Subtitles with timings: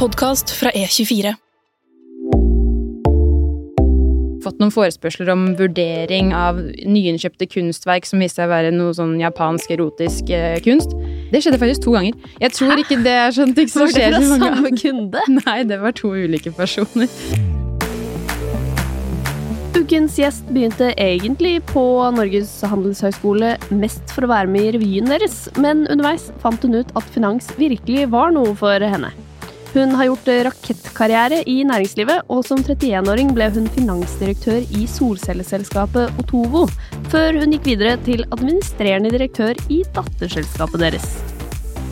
[0.00, 1.34] podkast fra E24.
[4.40, 6.56] Fått noen forespørsler om vurdering av
[6.88, 10.96] nyinnkjøpte kunstverk som viste seg å være noe sånn japansk erotisk eh, kunst.
[11.28, 12.16] Det skjedde faktisk to ganger.
[12.40, 15.28] Jeg tror ikke det er sånn ting som Var det skjer fra samme kunde?
[15.42, 17.12] Nei, det var to ulike personer.
[19.76, 21.84] Ukens gjest begynte egentlig på
[22.16, 26.96] Norges handelshøyskole mest for å være med i revyen deres, men underveis fant hun ut
[26.96, 29.12] at finans virkelig var noe for henne.
[29.70, 36.64] Hun har gjort rakettkarriere i næringslivet, og som 31-åring ble hun finansdirektør i solcelleselskapet Otovo,
[37.12, 41.06] før hun gikk videre til administrerende direktør i datterselskapet deres.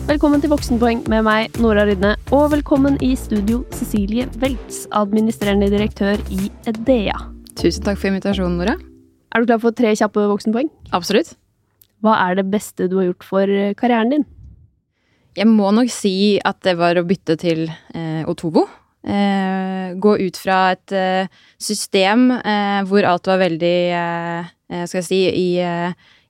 [0.09, 6.19] Velkommen til Voksenpoeng med meg, Nora Rydne, og velkommen i studio Cecilie Weltz, administrerende direktør
[6.35, 7.15] i Edea.
[7.55, 8.75] Tusen takk for invitasjonen, Nora.
[9.31, 10.67] Er du klar for tre kjappe voksenpoeng?
[10.91, 11.31] Absolutt.
[12.03, 14.27] Hva er det beste du har gjort for eh, karrieren din?
[15.39, 18.65] Jeg må nok si at det var å bytte til eh, Otovo.
[19.07, 21.29] Eh, gå ut fra et eh,
[21.61, 25.47] system eh, hvor alt var veldig eh, eh, Skal jeg si i,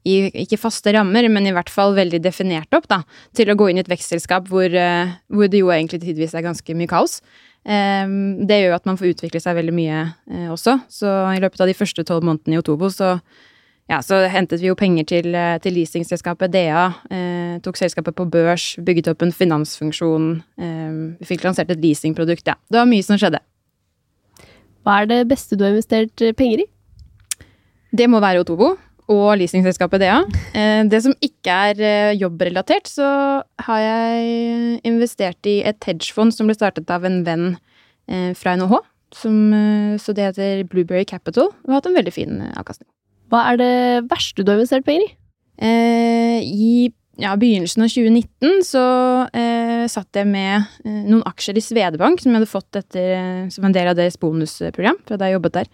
[0.05, 3.01] i ikke faste rammer, men i hvert fall veldig definert opp, da.
[3.33, 4.77] Til å gå inn i et vekstselskap hvor,
[5.33, 7.19] hvor det jo egentlig tidvis er ganske mye kaos.
[7.65, 10.05] Det gjør jo at man får utvikle seg veldig mye
[10.53, 10.77] også.
[10.87, 13.17] Så i løpet av de første tolv månedene i Otovo så
[13.89, 16.89] ja, så hentet vi jo penger til, eh, til leasingselskapet DA.
[17.09, 20.43] Eh, tok selskapet på børs, bygget opp en finansfunksjon.
[20.61, 22.45] Eh, vi fikk lansert et leasingprodukt.
[22.45, 23.39] Ja, det var mye som skjedde.
[24.85, 26.67] Hva er det beste du har investert eh, penger i?
[27.89, 28.75] Det må være Otobo
[29.09, 30.21] og leasingselskapet DA.
[30.53, 36.53] Eh, det som ikke er jobbrelatert, så har jeg investert i et hedgefond som ble
[36.53, 37.57] startet av en venn
[38.37, 38.77] fra NHH.
[39.13, 42.89] Som, så det heter Blueberry Capital og har hatt en veldig fin avkastning.
[43.29, 43.73] Hva er det
[44.09, 45.11] verste du har investert penger i?
[45.59, 46.73] Eh, I
[47.19, 48.83] ja, begynnelsen av 2019 så
[49.35, 53.47] eh, satt jeg med eh, noen aksjer i Svedebank som jeg hadde fått etter, eh,
[53.51, 55.71] som en del av deres bonusprogram fra da jeg jobbet der.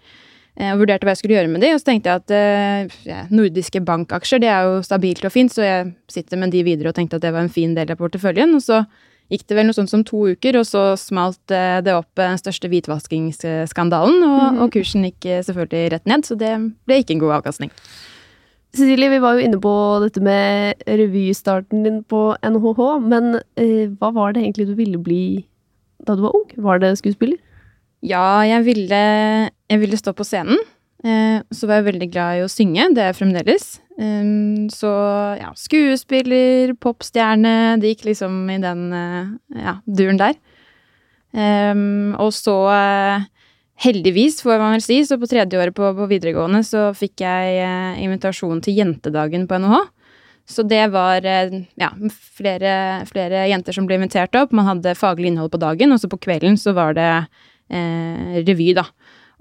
[0.56, 2.96] Eh, og vurderte hva jeg skulle gjøre med de, og så tenkte jeg at eh,
[3.06, 6.90] ja, nordiske bankaksjer det er jo stabilt og fint, så jeg sitter med de videre
[6.90, 8.56] og tenkte at det var en fin del av porteføljen.
[8.58, 8.82] Og så
[9.32, 12.30] gikk det vel noe sånt som to uker, og så smalt eh, det opp eh,
[12.30, 16.52] den største hvitvaskingsskandalen, og, og kursen gikk eh, selvfølgelig rett ned, så det
[16.86, 17.72] ble ikke en god avkastning.
[18.76, 19.72] Cecilie, vi var jo inne på
[20.02, 25.26] dette med revystarten din på NHH, men eh, hva var det egentlig du ville bli
[26.06, 26.48] da du var ung?
[26.60, 27.38] Var det skuespiller?
[28.04, 28.98] Ja, jeg ville,
[29.48, 30.60] jeg ville stå på scenen.
[31.06, 33.66] Eh, så var jeg veldig glad i å synge, det er jeg fremdeles.
[34.76, 34.90] Så
[35.40, 39.30] ja, skuespiller, popstjerne, det gikk liksom i den eh,
[39.62, 40.36] ja, duren der.
[42.20, 43.26] Og så eh,
[43.86, 48.00] heldigvis, får man vel si, så på tredje året på, på videregående så fikk jeg
[48.02, 49.84] invitasjon til jentedagen på NHH.
[50.46, 51.88] Så det var ja,
[52.38, 52.72] flere,
[53.08, 54.52] flere jenter som ble invitert opp.
[54.54, 57.10] Man hadde faglig innhold på dagen, og så på kvelden så var det
[57.68, 58.86] eh, revy, da.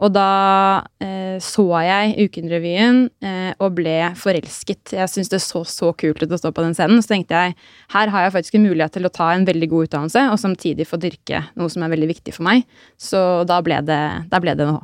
[0.04, 4.92] Og da eh, så jeg Ukenrevyen eh, og ble forelsket.
[4.98, 7.00] Jeg syntes det så så kult ut å stå på den scenen.
[7.04, 7.56] Så tenkte jeg
[7.96, 10.88] her har jeg faktisk en mulighet til å ta en veldig god utdannelse, og samtidig
[10.90, 12.68] få dyrke noe som er veldig viktig for meg.
[13.00, 14.84] Så da ble det, da ble det NHH.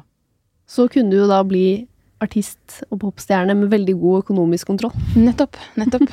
[0.72, 1.66] Så kunne du jo da bli
[2.22, 4.94] artist og popstjerne med veldig god økonomisk kontroll.
[5.18, 5.58] Nettopp.
[5.80, 6.06] Nettopp.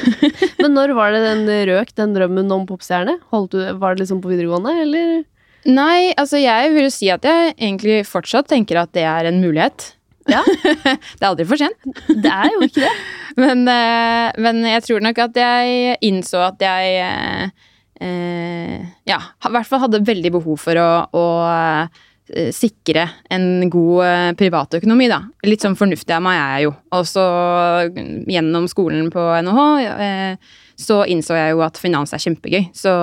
[0.62, 3.16] Men når var det den røk, den drømmen om popstjerne?
[3.32, 5.22] Holdt du, var det liksom på videregående, eller?
[5.64, 9.40] Nei, altså jeg vil jo si at jeg egentlig fortsatt tenker at det er en
[9.40, 9.94] mulighet.
[10.30, 10.40] Ja.
[10.84, 11.84] det er aldri for sent.
[12.08, 12.94] Det er jo ikke det.
[13.42, 17.00] Men, eh, men jeg tror nok at jeg innså at jeg
[17.98, 24.04] eh, Ja, i hvert fall hadde veldig behov for å, å eh, sikre en god
[24.06, 25.18] eh, privatøkonomi, da.
[25.50, 26.76] Litt sånn fornuftig av meg er jeg jo.
[26.94, 27.24] Og så
[27.90, 29.66] mm, gjennom skolen på NHH
[30.86, 32.70] så innså jeg jo at finans er kjempegøy.
[32.70, 32.94] Så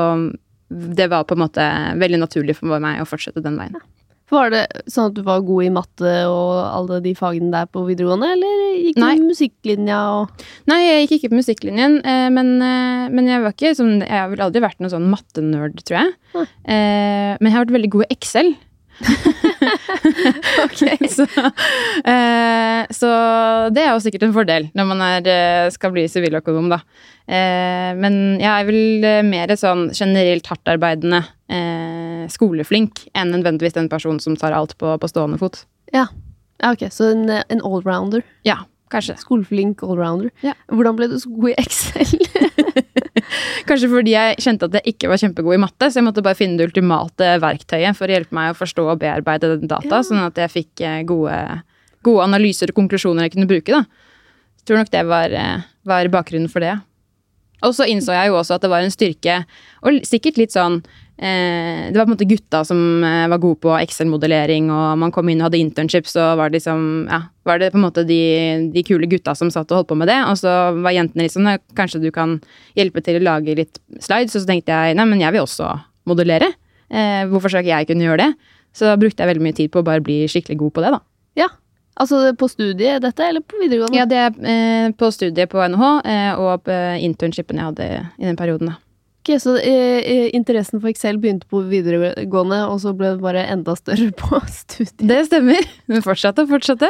[0.72, 1.66] det var på en måte
[2.00, 3.82] veldig naturlig for meg å fortsette den veien.
[4.32, 7.84] Var det sånn at du var god i matte og alle de fagene der på
[7.84, 9.16] videregående, eller gikk du Nei.
[9.20, 13.74] musikklinja og Nei, jeg gikk ikke på musikklinjen, eh, men, eh, men jeg var ikke
[13.76, 16.14] sånn Jeg har vel aldri vært noen sånn mattenerd, tror jeg.
[16.38, 16.48] Nei.
[16.64, 18.54] Eh, men jeg har vært veldig god i Excel.
[21.16, 21.26] så,
[22.06, 23.10] eh, så
[23.74, 26.82] det er jo sikkert en fordel når man er, eh, skal bli siviløkonom, da.
[27.32, 31.22] Eh, men jeg er vel eh, mer sånn generelt hardtarbeidende
[31.52, 35.64] eh, skoleflink enn nødvendigvis den personen som tar alt på, på stående fot.
[35.96, 36.08] Ja,
[36.66, 38.26] ok, så en, en allrounder.
[38.48, 39.16] Ja, kanskje.
[39.22, 40.30] Skoleflink allrounder.
[40.46, 40.54] Ja.
[40.72, 42.12] Hvordan ble du så god i Excel?
[43.70, 46.38] Kanskje fordi jeg kjente at jeg ikke var kjempegod i matte, så jeg måtte bare
[46.38, 50.04] finne det ultimate verktøyet for å hjelpe meg å forstå og bearbeide den data, Ja.
[50.06, 51.36] sånn at jeg fikk eh, gode,
[52.04, 53.72] gode analyser og konklusjoner jeg kunne bruke.
[53.72, 53.86] da.
[54.62, 56.76] Jeg tror nok det var, eh, var bakgrunnen for det.
[57.64, 59.46] Og så innså jeg jo også at det var en styrke,
[59.84, 60.82] og sikkert litt sånn
[61.22, 65.30] Det var på en måte gutta som eh, var gode på Excel-modellering, og man kom
[65.30, 68.18] inn og hadde internships, og var det liksom Ja, var det på en måte de,
[68.74, 71.36] de kule gutta som satt og holdt på med det, og så var jentene litt
[71.36, 72.40] sånn Kanskje du kan
[72.80, 74.34] hjelpe til å lage litt slides?
[74.34, 75.70] Og så tenkte jeg nei, men jeg vil også
[76.10, 76.50] modellere.
[76.90, 78.52] Eh, hvorfor skal ikke jeg kunne gjøre det?
[78.74, 81.04] Så brukte jeg veldig mye tid på å bare bli skikkelig god på det, da.
[81.46, 81.50] Ja.
[82.02, 84.00] Altså på studiet dette, eller på videregående?
[84.00, 88.26] Ja, det er eh, på studiet på NHH eh, og på internshipen jeg hadde i
[88.26, 88.80] den perioden, da.
[89.22, 93.76] Ok, Så eh, interessen for Excel begynte på videregående, og så ble det bare enda
[93.78, 94.98] større på studiet?
[94.98, 95.68] Det stemmer.
[95.92, 96.90] Men fortsatte og fortsatte.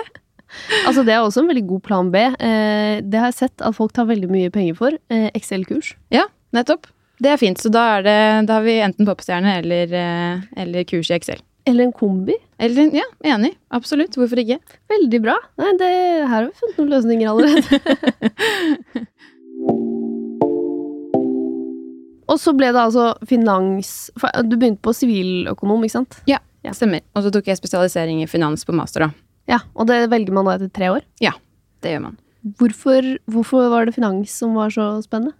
[0.86, 2.24] Altså, det er også en veldig god plan B.
[2.24, 4.96] Eh, det har jeg sett at folk tar veldig mye penger for.
[5.12, 5.94] Eh, Excel-kurs.
[6.12, 6.26] Ja,
[6.56, 6.88] nettopp.
[7.22, 7.60] Det er fint.
[7.62, 8.18] Så da, er det,
[8.48, 11.44] da har vi enten popstjerne eller, eh, eller kurs i Excel.
[11.68, 12.36] Eller en kombi.
[12.64, 13.06] Eller, ja,
[13.36, 13.54] enig.
[13.76, 14.16] Absolutt.
[14.18, 14.58] Hvorfor ikke?
[14.92, 15.36] Veldig bra.
[15.62, 15.92] Nei, det,
[16.24, 17.82] her har vi funnet noen løsninger allerede.
[22.32, 24.10] Og så ble det altså finans
[24.48, 26.22] Du begynte på siviløkonom, ikke sant?
[26.30, 26.40] Ja,
[26.78, 27.04] stemmer.
[27.18, 29.12] Og så tok jeg spesialisering i finans på master, da.
[29.50, 31.06] Ja, Og det velger man da etter tre år?
[31.24, 31.34] Ja,
[31.82, 32.18] Det gjør man.
[32.58, 35.36] Hvorfor, hvorfor var det finans som var så spennende?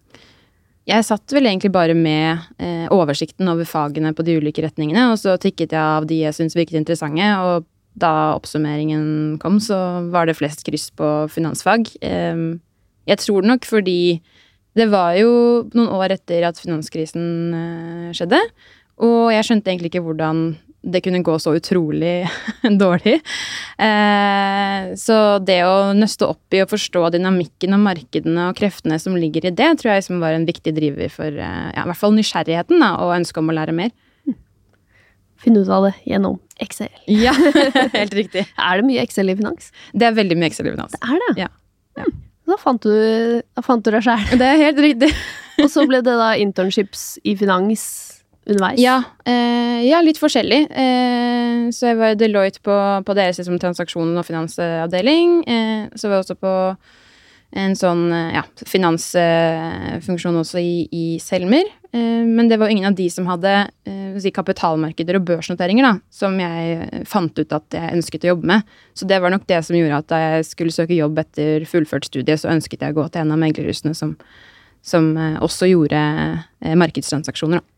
[0.90, 5.20] Jeg satt vel egentlig bare med eh, oversikten over fagene på de ulike retningene, og
[5.22, 7.68] så tikket jeg av de jeg syntes virket interessante, og
[8.02, 9.78] da oppsummeringen kom, så
[10.14, 11.90] var det flest kryss på finansfag.
[12.02, 12.58] Eh,
[13.10, 14.22] jeg tror nok fordi
[14.78, 15.32] det var jo
[15.76, 17.26] noen år etter at finanskrisen
[17.58, 18.40] eh, skjedde,
[19.02, 20.52] og jeg skjønte egentlig ikke hvordan
[20.82, 22.26] det kunne gå så utrolig
[22.82, 23.20] dårlig.
[23.78, 29.18] Eh, så det å nøste opp i å forstå dynamikken og markedene og kreftene som
[29.18, 32.02] ligger i det, tror jeg som var en viktig driver for eh, ja, i hvert
[32.02, 33.94] fall nysgjerrigheten da, og ønsket om å lære mer.
[35.42, 36.92] Finne ut av det gjennom Excel.
[37.10, 37.34] Ja,
[37.98, 38.46] helt riktig.
[38.58, 39.72] Er det mye Excel i finans?
[39.94, 40.98] Det er veldig mye Excel i finans.
[40.98, 41.32] Det er det?
[41.46, 41.54] Ja.
[42.00, 42.10] Ja.
[42.52, 42.92] Da fant du,
[43.56, 44.34] da fant du deg sjæl.
[44.40, 45.12] Det er helt riktig.
[45.62, 47.84] Og så ble det da internships i finans
[48.50, 48.80] underveis?
[48.82, 48.98] Ja,
[49.30, 50.62] eh, ja litt forskjellig.
[50.70, 55.38] Eh, så jeg var i Deloitte på, på deres liksom, transaksjon- og finansavdeling.
[55.46, 56.56] Eh, så var jeg også på
[57.62, 61.70] en sånn eh, ja, finansfunksjon også i, i Selmer.
[61.94, 63.52] Eh, men det var ingen av de som hadde
[63.88, 68.54] eh, si, kapitalmarkeder og børsnoteringer, da, som jeg fant ut at jeg ønsket å jobbe
[68.54, 68.72] med.
[68.98, 72.08] Så det var nok det som gjorde at da jeg skulle søke jobb etter fullført
[72.08, 74.16] studie, så ønsket jeg å gå til en av meglerhusene som,
[74.86, 76.00] som også gjorde
[76.80, 77.62] markedstransaksjoner.
[77.62, 77.70] Da.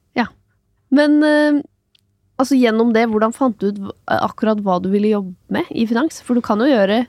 [0.93, 1.61] Men eh,
[2.41, 6.21] altså gjennom det, hvordan fant du ut akkurat hva du ville jobbe med i finans?
[6.25, 7.03] For du kan jo gjøre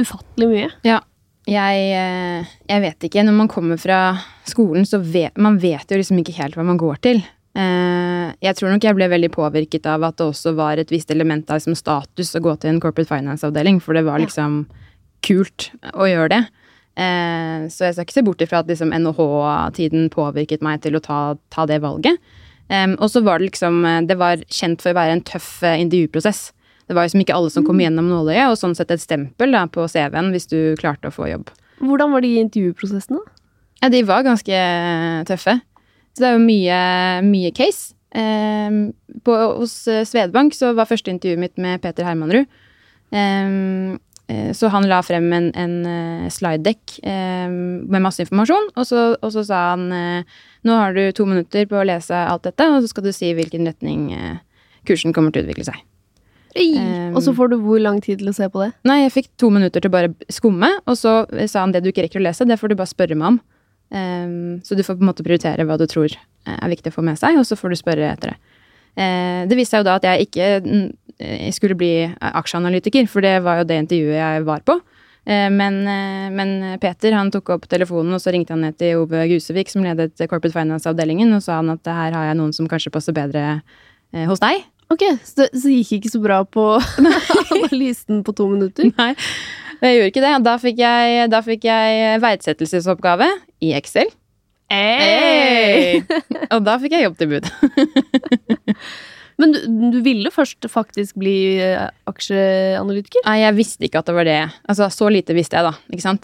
[0.00, 0.72] ufattelig mye.
[0.86, 1.00] Ja.
[1.46, 3.22] Jeg, eh, jeg vet ikke.
[3.26, 4.00] Når man kommer fra
[4.48, 7.22] skolen, så vet man vet jo liksom ikke helt hva man går til.
[7.56, 11.10] Eh, jeg tror nok jeg ble veldig påvirket av at det også var et visst
[11.14, 14.64] element av liksom status å gå til en corporate finance-avdeling, for det var liksom
[15.26, 16.42] kult å gjøre det.
[16.96, 21.18] Så jeg skal ikke se bort ifra at liksom NHH-tiden påvirket meg til å ta,
[21.52, 22.16] ta det valget.
[22.96, 26.50] Og så var det liksom eh, Det var kjent for å være en tøff intervjuprosess.
[26.86, 27.84] Det var liksom ikke alle som kom mm.
[27.86, 31.30] gjennom nåløyet, og sånn sett et stempel da, på CV-en hvis du klarte å få
[31.32, 31.50] jobb.
[31.82, 33.20] Hvordan var de intervjuprosessene?
[33.82, 35.58] Ja, de var ganske eh, tøffe.
[36.16, 36.80] Så det er jo mye,
[37.26, 37.92] mye case.
[38.16, 38.80] Eh,
[39.26, 39.76] på, hos
[40.08, 42.48] Svedbank så var første intervjuet mitt med Peter Hermanrud.
[43.12, 43.96] Eh,
[44.56, 45.74] så han la frem en, en
[46.34, 49.84] slide deck um, med masse informasjon, og så, og så sa han
[50.66, 53.30] nå har du to minutter på å lese alt dette, og så skal du si
[53.36, 54.38] hvilken retning eh,
[54.88, 55.78] kursen kommer til å utvikle seg.
[56.56, 58.70] Um, og så får du hvor lang tid til å se på det?
[58.88, 61.18] Nei, jeg fikk to minutter til å bare skumme, og så
[61.50, 63.38] sa han det du ikke rekker å lese, det får du bare spørre meg om.
[63.90, 66.96] Um, så du får på en måte prioritere hva du tror eh, er viktig å
[66.96, 68.38] få med seg, og så får du spørre etter det.
[68.96, 73.36] Uh, det viste seg jo da at jeg ikke uh, skulle bli aksjeanalytiker, for det
[73.46, 74.80] var jo det intervjuet jeg var på.
[75.26, 75.80] Men,
[76.38, 79.82] men, Peter han tok opp telefonen, og så ringte han ned til Ove Gusevik, som
[79.82, 83.56] ledet Corporate Finance-avdelingen, og sa han at her har jeg noen som kanskje passer bedre
[84.30, 84.62] hos deg.
[84.92, 86.66] Ok, Så det så gikk ikke så bra på
[87.56, 88.92] analysen på to minutter?
[88.94, 89.10] Nei,
[89.82, 90.36] jeg gjorde ikke det.
[90.46, 93.28] Da fikk jeg, da fikk jeg verdsettelsesoppgave
[93.66, 94.12] i Excel.
[94.70, 96.00] Hey!
[96.54, 97.50] og da fikk jeg jobbtilbud.
[99.36, 99.58] Men du,
[99.92, 103.20] du, ville først faktisk bli eh, aksjeanalytiker?
[103.26, 104.38] Nei, jeg visste ikke at det var det.
[104.64, 105.74] Altså, Så lite visste jeg, da.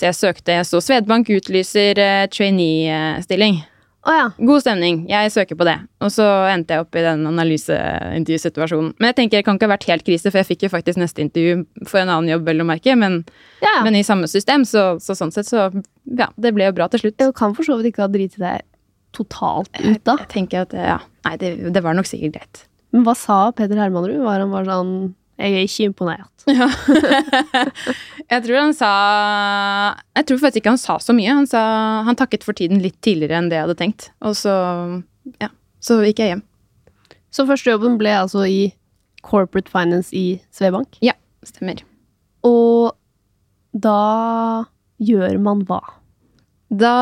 [0.01, 3.61] Jeg søkte, jeg så Svedbank utlyser uh, trainee-stilling.
[4.03, 4.31] Oh, ja.
[4.43, 5.77] God stemning, jeg søker på det.
[6.03, 8.97] Og så endte jeg opp i den analyseintervjusituasjonen.
[8.99, 10.99] Men jeg tenker det kan ikke ha vært helt krise, for jeg fikk jo faktisk
[10.99, 12.97] neste intervju for en annen jobb, vel å merke.
[12.99, 13.21] Men,
[13.63, 13.77] ja.
[13.87, 15.69] men, i samme system, så, så, sånn sett så
[16.19, 17.21] Ja, det ble jo bra til slutt.
[17.23, 18.67] Du kan for så vidt ikke ha driti deg
[19.15, 20.17] totalt ut, da.
[20.19, 20.99] Jeg, jeg tenker at ja.
[21.29, 22.65] Nei, det, det var nok sikkert greit.
[22.93, 24.19] Men hva sa Peder Hermanrud?
[24.25, 24.97] Var han bare sånn
[25.41, 26.29] Jeg er ikke imponert.
[26.51, 26.67] Ja.
[28.27, 28.89] jeg tror han sa
[30.17, 31.31] Jeg tror faktisk ikke han sa så mye.
[31.31, 31.61] Han, sa,
[32.07, 34.09] han takket for tiden litt tidligere enn det jeg hadde tenkt.
[34.27, 34.55] Og så
[35.43, 35.53] Ja.
[35.83, 36.43] Så gikk jeg hjem.
[37.33, 38.73] Så første jobben ble altså i
[39.23, 40.99] corporate finance i Svebank.
[41.03, 41.15] Ja,
[41.47, 41.81] stemmer.
[42.47, 42.93] Og
[43.73, 44.67] da
[45.03, 45.81] gjør man hva?
[46.73, 46.93] Da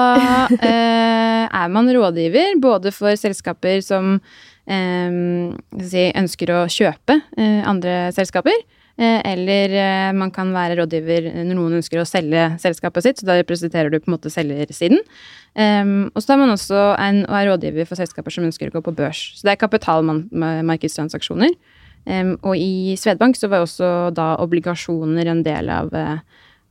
[0.50, 4.20] eh, er man rådgiver både for selskaper som eh,
[4.68, 8.56] si, ønsker å kjøpe eh, andre selskaper,
[9.00, 13.30] eh, eller eh, man kan være rådgiver når noen ønsker å selge selskapet sitt, så
[13.30, 15.02] da representerer du på en måte selgersiden.
[15.58, 18.76] Um, og så er man også en, og er rådgiver for selskaper som ønsker å
[18.76, 19.24] gå på børs.
[19.34, 21.56] Så det er kapitalmarkedstransaksjoner.
[22.06, 25.90] Um, og i Svedbank så var også da obligasjoner en del av,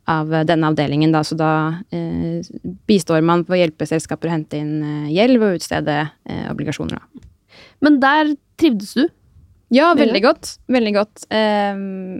[0.09, 1.25] av denne avdelingen, da.
[1.27, 1.53] Så da
[1.91, 2.39] uh,
[2.87, 7.03] bistår man på å hjelpe selskaper å hente inn gjeld ved å utstede uh, obligasjoner,
[7.03, 7.28] da.
[7.85, 9.07] Men der trivdes du?
[9.73, 10.53] Ja, veldig godt.
[10.71, 11.25] Veldig godt.
[11.29, 12.19] Um,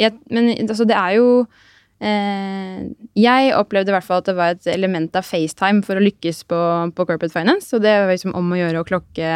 [0.00, 2.78] jeg, men altså, det er jo uh,
[3.18, 6.42] jeg opplevde i hvert fall at det var et element av FaceTime for å lykkes
[6.50, 6.60] på,
[6.96, 7.70] på Corporate Finance.
[7.76, 9.32] Og det var liksom om å gjøre å klokke,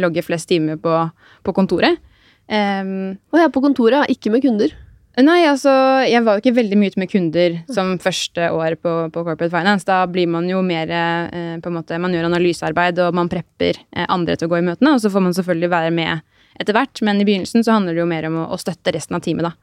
[0.00, 0.96] logge flest timer på,
[1.44, 2.00] på kontoret.
[2.44, 4.74] Um, og jeg er på kontoret, ikke med kunder?
[5.14, 5.70] Nei, altså
[6.08, 9.52] jeg var jo ikke veldig mye ute med kunder som første år på, på, Corporate
[9.52, 9.86] Finance.
[9.86, 13.78] Da blir man jo mer eh, på en måte, Man gjør analysearbeid og man prepper
[13.78, 14.96] eh, andre til å gå i møtene.
[14.96, 16.24] Og så får man selvfølgelig være med
[16.58, 19.16] etter hvert, men i begynnelsen så handler det jo mer om å, å støtte resten
[19.16, 19.54] av teamet, da.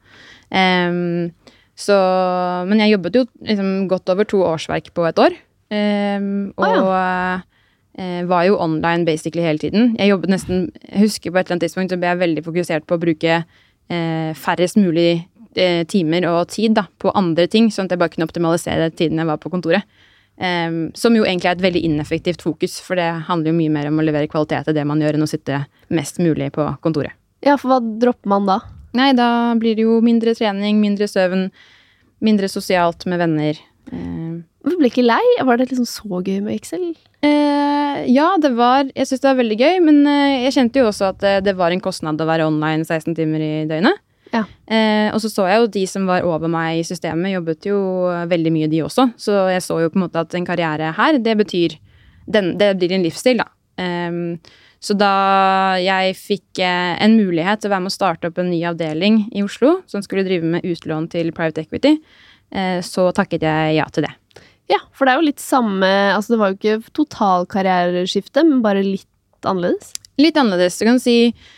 [0.52, 1.30] Um,
[1.78, 1.96] så,
[2.68, 5.36] men jeg jobbet jo liksom godt over to årsverk på et år.
[5.72, 7.40] Um, og ah, ja.
[7.96, 9.94] uh, var jo online basically hele tiden.
[9.96, 12.84] Jeg jobbet nesten Jeg husker på et eller annet tidspunkt så ble jeg veldig fokusert
[12.88, 15.22] på å bruke uh, færrest mulig
[15.88, 19.28] timer og tid da, på andre ting, sånn at jeg bare kunne optimalisere tiden jeg
[19.28, 19.84] var på kontoret.
[20.42, 23.90] Um, som jo egentlig er et veldig ineffektivt fokus, for det handler jo mye mer
[23.90, 25.60] om å levere kvalitet til det man gjør, enn å sitte
[25.92, 27.14] mest mulig på kontoret.
[27.44, 28.56] Ja, for hva dropper man da?
[28.96, 31.46] Nei, da blir det jo mindre trening, mindre søvn,
[32.24, 33.60] mindre sosialt med venner.
[33.92, 34.40] Eh.
[34.62, 35.22] Du ble ikke lei?
[35.42, 36.92] Var det liksom så gøy med Excel?
[37.22, 40.88] Eh, ja, det var Jeg syns det var veldig gøy, men eh, jeg kjente jo
[40.90, 44.00] også at det, det, var en kostnad å være online 16 timer i døgnet.
[44.32, 44.46] Ja.
[44.64, 47.78] Eh, og så så jeg jo de som var over meg i systemet, jobbet jo
[48.30, 49.10] veldig mye, de også.
[49.20, 51.78] Så jeg så jo på en måte at en karriere her, det betyr
[52.32, 53.48] den, Det blir en livsstil, da.
[53.76, 54.38] Um,
[54.82, 58.50] så da jeg fikk eh, en mulighet til å være med å starte opp en
[58.50, 61.96] ny avdeling i Oslo, som skulle drive med utlån til private equity,
[62.50, 64.12] eh, så takket jeg ja til det.
[64.70, 68.62] Ja, for det er jo litt samme Altså det var jo ikke total karriereskifte, men
[68.64, 69.92] bare litt annerledes?
[70.22, 70.78] Litt annerledes.
[70.78, 71.50] Du kan si eh,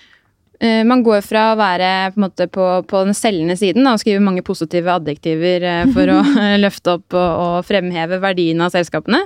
[0.89, 4.23] man går fra å være på, en måte, på, på den selgende siden og skrive
[4.25, 6.21] mange positive adjektiver for å
[6.65, 9.25] løfte opp og, og fremheve verdien av selskapene,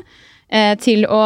[0.48, 1.20] Eh, til å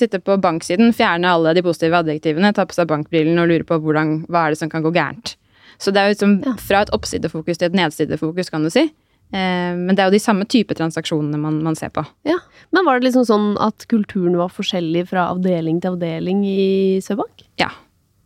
[0.00, 3.76] sitte på banksiden, fjerne alle de positive adjektivene, ta på seg bankbrillen og lure på
[3.84, 5.34] hvordan, hva er det som kan gå gærent.
[5.76, 8.86] Så det er jo liksom fra et oppsidefokus til et nedsidefokus, kan du si.
[9.32, 12.04] Eh, men det er jo de samme type transaksjonene man, man, ser på.
[12.28, 12.38] Ja,
[12.72, 17.44] Men var det liksom sånn at kulturen var forskjellig fra avdeling til avdeling i Sørbank?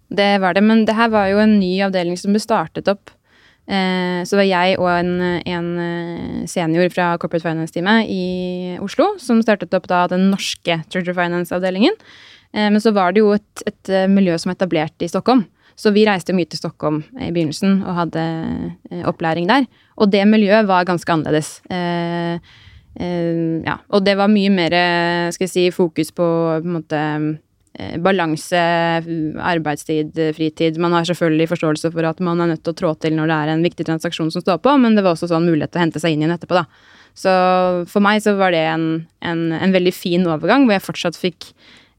[0.09, 0.63] Det var det.
[0.63, 3.11] Men det her var jo en ny avdeling som ble startet opp
[3.67, 9.17] Eh, så det var jeg og en, en eh, senior fra Corporate Finance-teamet i Oslo
[9.19, 11.97] som startet opp da den norske Treasure Finance-avdelingen.
[12.55, 15.45] Eh, men så var det jo et, et miljø som var etablert i Stockholm.
[15.77, 18.23] Så vi reiste mye til Stockholm i begynnelsen og hadde
[19.11, 19.67] opplæring der.
[20.01, 21.59] Og det miljøet var ganske annerledes.
[22.97, 24.73] ja, og det var mye mer
[25.37, 27.03] skal jeg si, fokus på, på en måte
[28.01, 28.61] balanse,
[29.43, 30.79] arbeidstid, fritid.
[30.81, 33.39] Man har selvfølgelig forståelse for at man er nødt til å trå til når det
[33.39, 35.85] er en viktig transaksjon som står på, men det var også sånn mulighet til å
[35.85, 36.65] hente seg inn igjen etterpå, da.
[37.17, 37.33] Så
[37.89, 38.87] for meg så var det en,
[39.25, 41.51] en, en veldig fin overgang, hvor jeg fortsatt fikk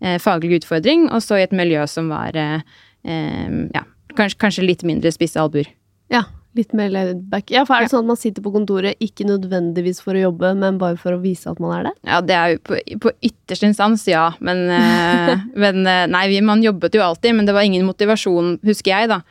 [0.05, 2.60] eh, faglig utfordring, og så i et miljø som var eh,
[3.07, 5.69] eh ja, kanskje, kanskje, litt mindre spisse albuer.
[6.13, 6.27] Ja,
[6.58, 7.52] Litt mer laid back.
[7.54, 10.54] Ja, for er det sånn at man sitter på kontoret ikke nødvendigvis for å jobbe,
[10.58, 11.94] men bare for å vise at man er det?
[12.10, 14.32] Ja, det er jo på, på ytterste instans, ja.
[14.44, 18.96] Men, eh, men eh, nei, man jobbet jo alltid, men det var ingen motivasjon, husker
[18.96, 19.22] jeg, da.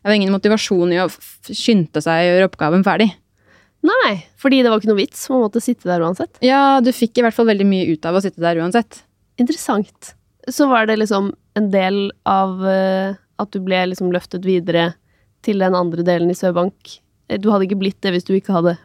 [0.00, 3.10] Det var ingen motivasjon i å skynde seg å gjøre oppgaven ferdig.
[3.86, 5.24] Nei, fordi det var ikke noe vits.
[5.30, 6.38] Man måtte sitte der uansett.
[6.44, 9.02] Ja, du fikk i hvert fall veldig mye ut av å sitte der uansett.
[9.42, 10.14] Interessant.
[10.48, 14.92] Så var det liksom en del av uh, at du ble liksom løftet videre
[15.46, 16.98] til den andre delen i Sørbank.
[17.28, 18.76] Eh, du hadde ikke blitt det hvis du ikke hadde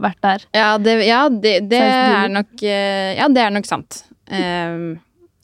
[0.00, 0.44] vært der.
[0.56, 4.02] Ja, det, ja, det, det er, nok, eh, ja, det er nok sant.
[4.26, 4.96] Um,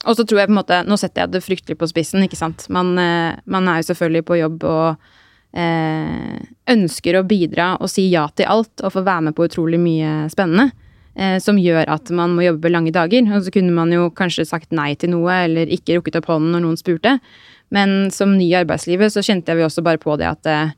[0.03, 2.39] og så tror jeg på en måte Nå setter jeg det fryktelig på spissen, ikke
[2.39, 2.65] sant.
[2.73, 5.09] Man, uh, man er jo selvfølgelig på jobb og
[5.55, 6.37] uh,
[6.73, 10.23] ønsker å bidra og si ja til alt og få være med på utrolig mye
[10.33, 10.71] spennende.
[11.45, 13.27] Som gjør at man må jobbe lange dager.
[13.37, 16.55] Og så kunne man jo kanskje sagt nei til noe eller ikke rukket opp hånden
[16.55, 17.11] når noen spurte.
[17.73, 20.73] Men som ny i arbeidslivet så kjente jeg jo også bare på det at eh,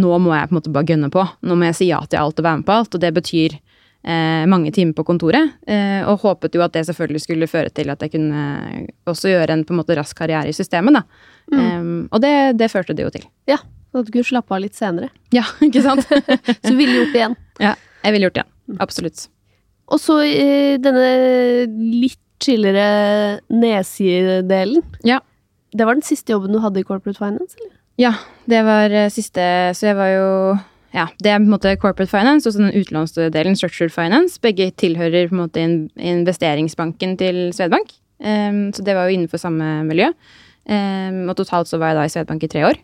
[0.00, 1.24] nå må jeg på en måte bare gønne på.
[1.46, 2.94] Nå må jeg si ja til alt og være med på alt.
[2.96, 5.56] Og det betyr eh, mange timer på kontoret.
[5.66, 9.56] Eh, og håpet jo at det selvfølgelig skulle føre til at jeg kunne også gjøre
[9.56, 11.04] en på en måte rask karriere i systemet, da.
[11.50, 13.24] Um, og det, det førte det jo til.
[13.50, 13.56] Ja,
[13.90, 15.10] så at du kunne slappe av litt senere.
[15.34, 16.06] Ja, ikke sant?
[16.62, 17.38] Så du ville gjort det igjen.
[17.58, 18.46] ja, jeg ville gjort det.
[18.46, 18.80] igjen.
[18.86, 19.24] Absolutt.
[19.90, 21.08] Og så eh, denne
[21.98, 24.84] litt chillere nedsidedelen.
[25.04, 25.18] Ja.
[25.70, 27.76] Det var den siste jobben du hadde i Corporate Finance, eller?
[28.00, 28.14] Ja,
[28.48, 29.42] det var eh, siste
[29.76, 30.28] Så jeg var jo
[30.94, 34.40] Ja, det er på en måte corporate finance og den utlånsdelen structured finance.
[34.42, 37.92] Begge tilhører på en måte in investeringsbanken til Svedbank.
[38.18, 40.08] Um, så det var jo innenfor samme miljø.
[40.66, 42.80] Um, og totalt så var jeg da i Svedbank i tre år.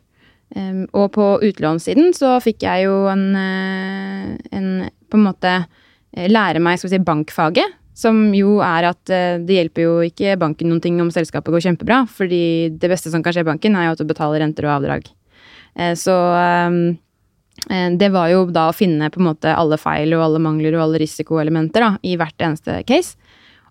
[0.55, 4.71] Um, og på utlånssiden så fikk jeg jo en, eh, en
[5.11, 7.75] på en måte eh, lære meg skal vi si, bankfaget.
[7.97, 11.65] Som jo er at eh, det hjelper jo ikke banken noen ting om selskapet går
[11.71, 12.03] kjempebra.
[12.13, 12.45] Fordi
[12.77, 15.09] det beste som kan skje i banken, er jo at du betaler renter og avdrag.
[16.01, 16.13] Så
[17.69, 20.87] det var jo da å finne på en måte alle feil og alle mangler og
[20.87, 23.19] alle risikoelementer da, i hvert eneste case.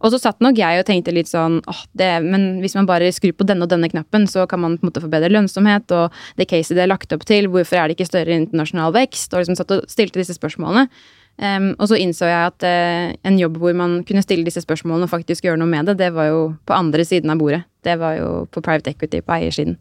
[0.03, 3.11] Og så satt nok jeg og tenkte litt sånn åh, det, men hvis man bare
[3.15, 5.91] skrur på denne og denne knappen, så kan man på en måte få bedre lønnsomhet,
[5.95, 9.33] og det caset det er lagt opp til, hvorfor er det ikke større internasjonal vekst?
[9.33, 10.89] Og liksom satt og stilte disse spørsmålene.
[11.35, 15.07] Um, og så innså jeg at uh, en jobb hvor man kunne stille disse spørsmålene
[15.07, 17.65] og faktisk gjøre noe med det, det var jo på andre siden av bordet.
[17.83, 19.75] Det var jo på private equity, på eiersiden.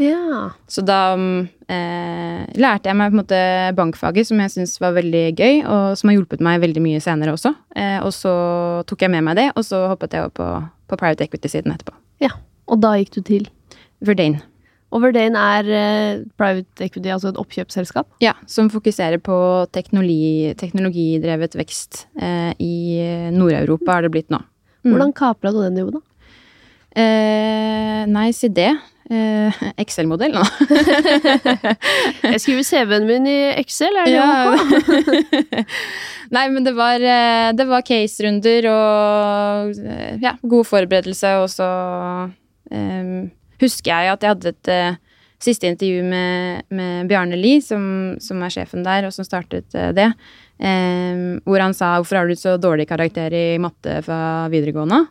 [0.00, 0.50] Ja.
[0.70, 3.40] Så da um, eh, lærte jeg meg på en måte
[3.76, 7.34] bankfaget, som jeg syns var veldig gøy, og som har hjulpet meg veldig mye senere
[7.36, 7.52] også.
[7.76, 8.34] Eh, og så
[8.88, 10.48] tok jeg med meg det, og så hoppet jeg over på,
[10.92, 11.96] på private equity-siden etterpå.
[12.24, 12.32] ja.
[12.70, 13.48] Og da gikk du til?
[14.06, 14.44] Verdane.
[14.90, 18.08] Og Verdane er eh, private equity, altså et oppkjøpsselskap?
[18.24, 19.36] Ja, som fokuserer på
[19.70, 22.74] teknologi, teknologidrevet vekst eh, i
[23.36, 24.40] Nord-Europa, har det blitt nå.
[24.82, 24.94] Mm.
[24.94, 26.06] Hvordan kapra du den jobben, da?
[26.98, 28.72] Eh, nei, si det.
[29.10, 30.42] Eh, Excel-modell, nå.
[32.32, 34.54] Jeg skriver CV-en min i Excel, er det Ja.
[34.54, 34.60] ok?
[36.34, 41.66] Nei, men det var, eh, det var case-runder og eh, ja, god forberedelse, og så
[42.70, 43.28] eh,
[43.60, 45.00] husker jeg at jeg hadde et uh,
[45.40, 47.82] siste intervju med, med Bjarne Lie, som,
[48.20, 50.10] som er sjefen der, og som startet uh, det,
[50.60, 55.06] Um, hvor han sa 'hvorfor har du så dårlig karakter i matte fra videregående'?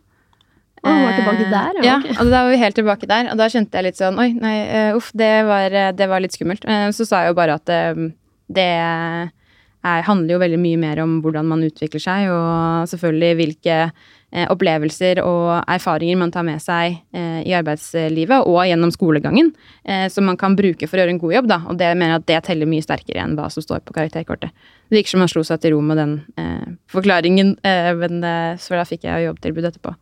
[0.84, 2.13] Å, han var tilbake der, ja, ja.
[2.21, 3.32] og da var vi helt tilbake der.
[3.32, 6.38] Og da skjønte jeg litt sånn Oi, nei, uh, uff, det var, det var litt
[6.38, 6.63] skummelt.
[6.93, 9.32] Så sa jeg jo bare at det er,
[9.82, 13.80] handler jo veldig mye mer om hvordan man utvikler seg, og selvfølgelig hvilke
[14.30, 19.52] opplevelser og erfaringer man tar med seg eh, i arbeidslivet og gjennom skolegangen,
[19.84, 21.50] eh, som man kan bruke for å gjøre en god jobb.
[21.50, 21.60] Da.
[21.72, 24.54] Og det mener at det teller mye sterkere enn hva som står på karakterkortet.
[24.89, 28.54] Det virker som han slo seg til ro med den eh, forklaringen, eh, men, eh,
[28.62, 29.96] så da fikk jeg jo jobbtilbud etterpå.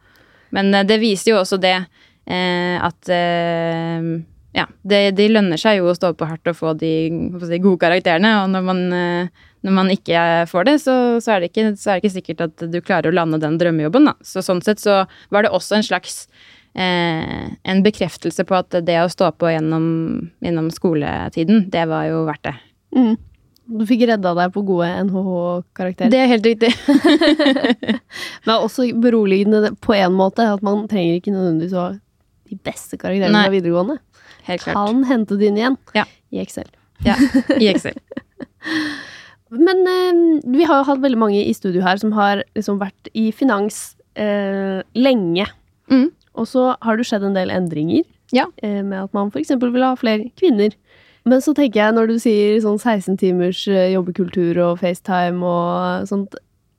[0.56, 4.12] Men eh, det viser jo også det eh, at eh,
[4.58, 6.92] ja, det, det lønner seg jo å stå på hardt og få de
[7.46, 8.34] si, gode karakterene.
[8.42, 11.92] Og når man, eh, når man ikke får det, så, så, er det ikke, så
[11.92, 14.10] er det ikke sikkert at du klarer å lande den drømmejobben.
[14.10, 14.16] Da.
[14.26, 16.24] Så sånn sett så var det også en slags
[16.74, 19.88] eh, en bekreftelse på at det å stå på gjennom,
[20.42, 22.56] gjennom skoletiden, det var jo verdt det.
[22.98, 23.16] Mm.
[23.78, 26.12] Du fikk redda deg på gode NHH-karakterer.
[26.14, 26.72] Det er helt riktig.
[28.48, 31.96] Men også beroligende på en måte at man trenger ikke nødvendigvis å ha
[32.48, 33.98] de beste karakterene fra videregående.
[34.48, 34.76] Helt klart.
[34.80, 36.06] Kan hente det inn igjen Ja.
[36.32, 36.70] i Excel.
[37.06, 37.16] Ja,
[37.60, 37.98] I Excel.
[39.50, 43.08] Men eh, vi har jo hatt veldig mange i studio her som har liksom vært
[43.16, 45.46] i finans eh, lenge.
[45.92, 46.10] Mm.
[46.38, 48.04] Og så har det skjedd en del endringer
[48.36, 48.48] Ja.
[48.62, 49.54] eh, med at man f.eks.
[49.62, 50.76] vil ha flere kvinner.
[51.28, 56.08] Men så tenker jeg, når du sier sånn 16 timers eh, jobbekultur og FaceTime og
[56.12, 56.36] sånt,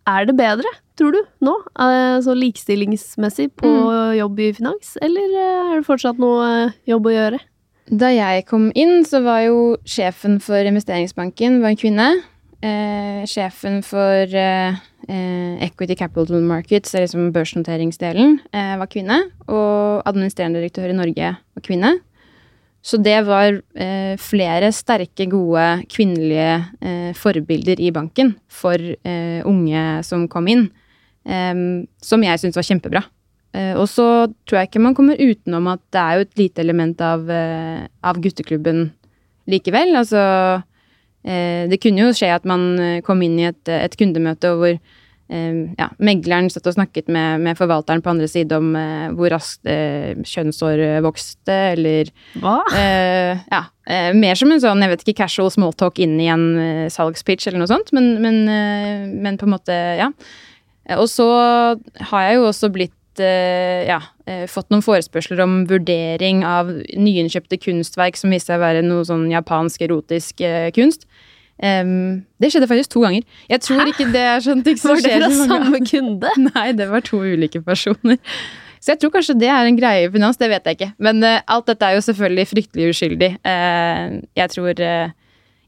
[0.08, 1.52] er det bedre, tror du, nå?
[1.84, 3.68] Eh, Så likestillingsmessig på
[4.16, 7.40] jobb i finans, eller eh, er det fortsatt noe jobb å gjøre?
[7.88, 12.08] Da jeg kom inn, så var jo sjefen for investeringsbanken var en kvinne.
[12.60, 14.76] Eh, sjefen for eh,
[15.08, 19.22] eh, Equity Capital Markets, det er liksom børsnoteringsdelen, eh, var kvinne.
[19.46, 21.94] Og administrerende direktør i Norge var kvinne.
[22.84, 26.50] Så det var eh, flere sterke, gode kvinnelige
[26.82, 28.76] eh, forbilder i banken for
[29.48, 30.68] unge som kom inn,
[31.24, 33.02] som jeg syntes var kjempebra.
[33.56, 36.64] Eh, og så tror jeg ikke man kommer utenom at det er jo et lite
[36.64, 38.88] element av, eh, av gutteklubben
[39.48, 39.94] likevel.
[39.96, 40.22] Altså
[41.24, 44.78] eh, Det kunne jo skje at man kom inn i et, et kundemøte hvor
[45.28, 48.70] ja, megleren satt og snakket med, med forvalteren på andre side om
[49.12, 49.68] hvor raskt
[50.24, 52.08] kjønnshår vokste, eller
[52.40, 52.54] Hva?
[52.72, 53.60] Eh, ja,
[54.16, 56.46] mer som en sånn, jeg vet ikke, casual smalltalk inn i en
[56.88, 58.40] salgspitch eller noe sånt, men, men,
[59.20, 60.08] men på en måte, ja.
[60.96, 61.28] Og så
[62.08, 67.60] har jeg jo også blitt, eh, ja, eh, fått noen forespørsler om vurdering av nyinnkjøpte
[67.62, 71.08] kunstverk som viste seg å være noe sånn japansk erotisk eh, kunst.
[71.58, 73.24] Um, det skjedde faktisk to ganger.
[73.50, 73.88] Jeg tror Hæ?
[73.90, 76.30] ikke det er sånn ting som Var det fra samme kunde?
[76.52, 78.20] Nei, det var to ulike personer.
[78.78, 80.92] Så jeg tror kanskje det er en greie i finans, det vet jeg ikke.
[81.02, 83.32] Men uh, alt dette er jo selvfølgelig fryktelig uskyldig.
[83.42, 85.16] Uh, jeg tror uh,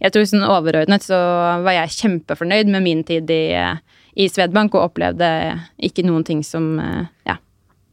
[0.00, 1.16] jeg tror sånn overordnet så
[1.64, 3.80] var jeg kjempefornøyd med min tid i, eh,
[4.20, 5.28] i Svedbank og opplevde
[5.80, 7.38] ikke noen ting som eh, ja,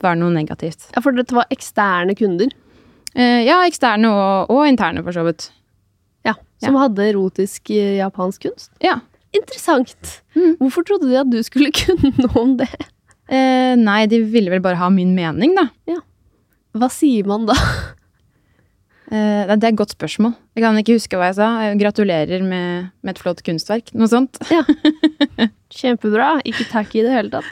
[0.04, 0.90] var noe negativt.
[0.96, 2.52] Ja, for dette var eksterne kunder
[3.18, 5.50] Eh, ja, eksterne og, og interne, for så vidt.
[6.28, 8.72] ja, som hadde erotisk eh, japansk kunst.
[8.84, 9.00] Ja.
[9.36, 10.22] Interessant.
[10.38, 10.54] Mm.
[10.62, 12.70] Hvorfor trodde de at du skulle kunne noe om det?
[13.28, 15.68] Eh, nei, de ville vel bare ha min mening, da.
[16.78, 17.56] Hva sier man da?
[19.08, 20.34] Eh, det er et godt spørsmål.
[20.58, 21.48] Jeg kan ikke huske hva jeg sa.
[21.64, 23.94] Jeg gratulerer med, med et flott kunstverk.
[23.96, 24.40] Noe sånt.
[25.78, 26.34] Kjempebra.
[26.48, 27.48] Ikke takk i det hele tatt.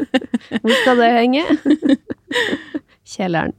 [0.64, 1.44] Hvor skal det henge?
[3.06, 3.54] Kjelleren.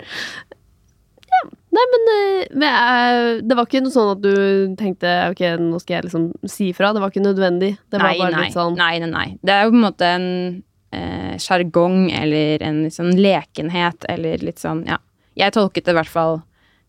[1.30, 1.42] Ja.
[1.78, 5.80] Nei, men, eh, men eh, det var ikke noe sånn at du tenkte ok, nå
[5.80, 6.92] skal jeg liksom si fra.
[6.92, 7.76] Det var ikke nødvendig.
[7.88, 9.28] Det var nei, bare nei, litt sånn nei, nei, nei.
[9.40, 10.30] Det er jo på en måte en
[11.40, 14.98] sjargong eller en sånn lekenhet eller litt sånn, ja.
[15.38, 16.40] Jeg tolket det i hvert fall,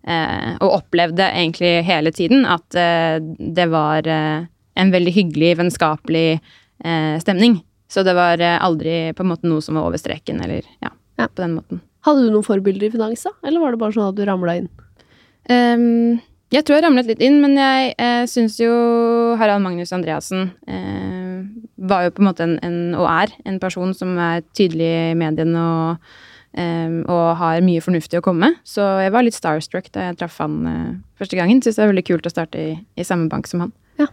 [0.07, 4.47] eh, og opplevde egentlig hele tiden, at eh, det var eh,
[4.81, 7.61] en veldig hyggelig, vennskapelig eh, stemning.
[7.91, 10.93] Så det var eh, aldri på en måte noe som var over streken, eller ja,
[11.19, 11.27] Ja.
[11.29, 11.83] på den måten.
[12.07, 13.35] Hadde du noen forbilder i finans, da?
[13.45, 14.69] Eller var det bare sånn at du ramla inn?
[15.51, 18.71] Um, jeg tror jeg ramlet litt inn, men jeg eh, syns jo
[19.39, 21.45] Harald Magnus Andreassen eh,
[21.91, 25.15] var jo på en måte en, en, og er, en person som er tydelig i
[25.19, 26.11] mediene og,
[26.59, 28.59] ehm, og har mye fornuftig å komme med.
[28.67, 31.63] Så jeg var litt starstruck da jeg traff han eh, første gangen.
[31.63, 33.73] Syns det er veldig kult å starte i, i samme bank som han.
[34.01, 34.07] Ja.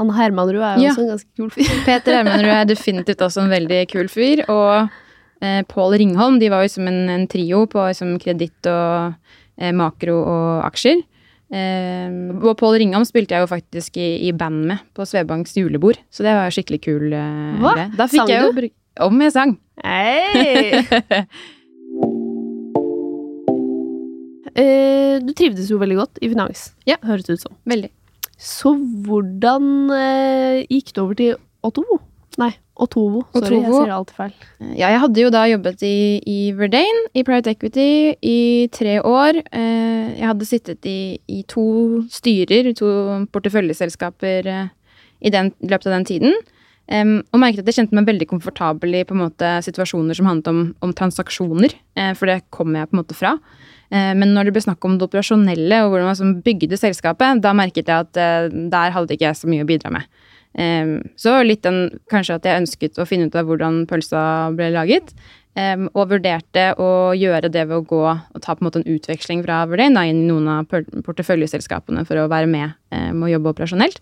[0.00, 0.92] Han Hermanrud er jo Ja.
[0.94, 1.74] også en ganske kul fyr.
[1.88, 4.44] Peter Hermanrud er definitivt også en veldig kul fyr.
[4.52, 4.88] Og
[5.40, 9.14] eh, Pål Ringholm, de var jo som en, en trio på liksom, kreditt og
[9.58, 11.00] eh, makro og aksjer.
[11.54, 12.10] Eh,
[12.42, 16.26] og Pål Ringholm spilte jeg jo faktisk i, i band med på Svebanks julebord, så
[16.26, 17.04] det var skikkelig kul.
[17.62, 17.76] Hva?
[17.94, 18.66] Da fikk Sang jeg jo du?
[19.06, 19.52] Om jeg sang.
[19.84, 20.82] Hei!
[24.56, 26.96] Eh, du trivdes jo veldig godt i finans, Ja.
[27.04, 27.56] høres det ut som.
[27.68, 27.90] Veldig.
[28.36, 28.74] Så
[29.06, 32.00] hvordan eh, gikk du over til Otovo?
[32.36, 33.22] Nei, Otovo.
[33.32, 34.32] Sorry, jeg sier alltid feil.
[34.76, 39.40] Ja, jeg hadde jo da jobbet i, i Verdane, i Private Equity, i tre år.
[39.56, 42.90] Eh, jeg hadde sittet i, i to styrer, to
[43.32, 44.68] porteføljeselskaper eh,
[45.24, 46.36] i den, løpet av den tiden.
[46.86, 50.60] Um, og merket at jeg kjente meg veldig komfortabel i måte, situasjoner som handlet om,
[50.86, 53.32] om transaksjoner, eh, for det kom jeg på en måte fra.
[53.90, 57.54] Eh, men når det ble snakk om det operasjonelle og hvordan man bygde selskapet, da
[57.56, 60.08] merket jeg at eh, der hadde ikke jeg så mye å bidra med.
[61.20, 64.20] Så litt den kanskje at jeg ønsket å finne ut av hvordan pølsa
[64.56, 65.10] ble laget.
[65.92, 69.42] og vurderte å gjøre det ved å gå og ta på en måte en utveksling
[69.44, 70.64] fra Verdane inn i noen av
[71.04, 74.00] porteføljeselskapene for å være med med å jobbe operasjonelt.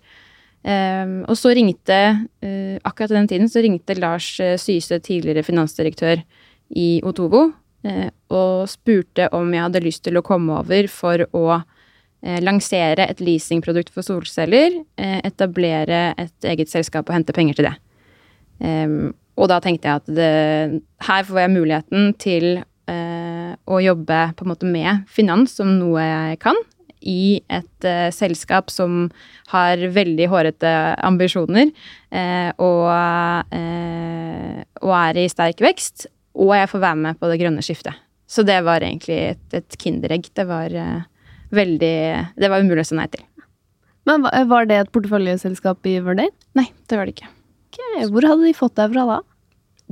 [1.27, 1.99] Og så ringte,
[2.38, 6.23] eh, akkurat i den tiden, så ringte Lars Syse, tidligere finansdirektør
[6.70, 11.44] i Otovo, eh, og spurte om jeg hadde lyst til å komme over for å
[11.59, 17.70] eh, lansere et leasingprodukt for solceller, eh, etablere et eget selskap og hente penger til
[17.70, 17.77] det.
[19.35, 22.47] Og da tenkte jeg at det, her får jeg muligheten til
[22.90, 26.61] eh, å jobbe på en måte med finans som noe jeg kan,
[27.05, 29.09] i et eh, selskap som
[29.53, 30.73] har veldig hårete
[31.05, 32.88] ambisjoner eh, og,
[33.53, 38.01] eh, og er i sterk vekst, og jeg får være med på det grønne skiftet.
[38.27, 40.27] Så det var egentlig et, et kinderegg.
[40.35, 41.05] Det var uh,
[41.55, 41.94] veldig
[42.40, 43.23] Det var umulig å si nei til.
[44.09, 46.35] Men var det et porteføljeselskap i Verdane?
[46.59, 47.31] Nei, det var det ikke.
[47.70, 48.09] Okay.
[48.12, 49.20] Hvor hadde de fått deg fra da?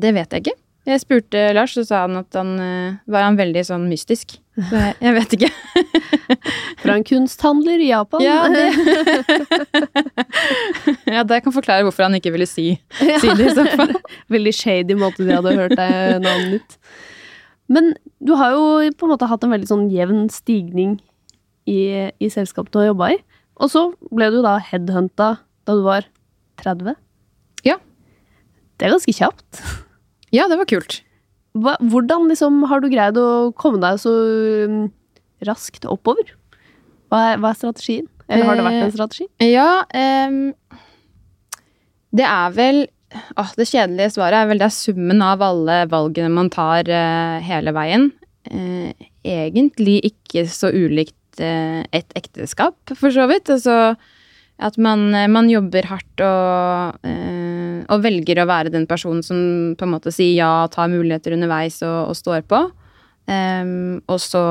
[0.02, 0.58] Det vet jeg ikke.
[0.88, 4.40] Jeg spurte Lars, så sa han at han uh, var han veldig sånn mystisk.
[4.52, 5.48] Jeg, vet ikke.
[6.82, 8.20] Fra en kunsthandler i Japan?
[8.20, 8.44] Ja,
[11.14, 12.74] ja, det kan forklare hvorfor han ikke ville si,
[13.22, 13.94] si det i så fall.
[14.32, 16.76] Veldig shady måte de hadde hørt deg navnet ditt.
[17.72, 20.98] Men du har jo på en måte hatt en veldig sånn jevn stigning
[21.64, 23.22] i, i selskapet du har jobba i.
[23.62, 25.30] Og så ble du da headhunta
[25.64, 26.04] da du var
[26.60, 26.92] 30.
[27.64, 27.78] Ja.
[28.76, 29.62] Det er ganske kjapt.
[30.34, 31.00] Ja, det var kult.
[31.52, 34.12] Hva, hvordan liksom har du greid å komme deg så
[34.68, 34.86] um,
[35.44, 36.32] raskt oppover?
[37.12, 38.08] Hva er, hva er strategien?
[38.32, 39.26] Eller har det vært en strategi?
[39.44, 40.78] Ja, eh,
[42.16, 42.82] det er vel
[43.36, 47.44] åh, Det kjedelige svaret er vel det er summen av alle valgene man tar eh,
[47.44, 48.08] hele veien.
[48.48, 48.94] Eh,
[49.28, 53.52] egentlig ikke så ulikt eh, et ekteskap, for så vidt.
[53.52, 53.92] Altså
[54.62, 57.51] at man, eh, man jobber hardt og, eh,
[57.88, 59.38] og velger å være den personen som
[59.78, 62.62] på en måte sier ja, tar muligheter underveis og, og står på.
[63.30, 64.42] Um, og så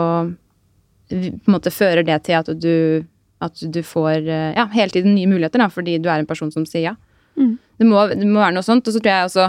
[1.12, 3.04] på en måte fører det til at du
[3.42, 6.52] at du får eh, ja, hele tiden nye muligheter, da, fordi du er en person
[6.54, 6.96] som sier ja.
[7.40, 7.56] Mm.
[7.80, 8.86] Det, må, det må være noe sånt.
[8.86, 9.46] Og så tror jeg også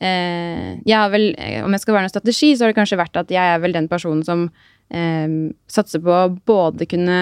[0.00, 1.26] eh, jeg vel,
[1.66, 3.76] Om jeg skal være noen strategi, så har det kanskje vært at jeg er vel
[3.76, 4.46] den personen som
[4.94, 5.36] eh,
[5.68, 7.18] satser på å både kunne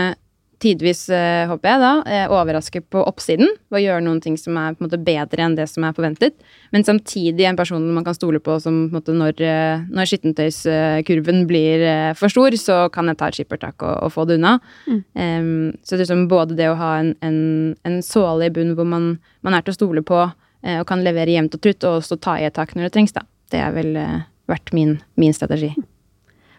[0.63, 4.75] tidvis, eh, håper jeg, da, eh, overraske på oppsiden og gjøre noen ting som er
[4.75, 6.35] på en måte bedre enn det som er forventet,
[6.73, 10.11] men samtidig en person man kan stole på som på en måte når, eh, når
[10.11, 14.59] skittentøyskurven blir for stor, så kan jeg ta et skippertak og, og få det unna.
[14.87, 15.03] Mm.
[15.15, 17.41] Um, så det er liksom både det å ha en, en,
[17.85, 21.03] en såle i bunn hvor man, man er til å stole på uh, og kan
[21.05, 23.27] levere jevnt og trutt, og også ta i et tak når det trengs, da.
[23.53, 25.75] Det har vel uh, vært min, min strategi.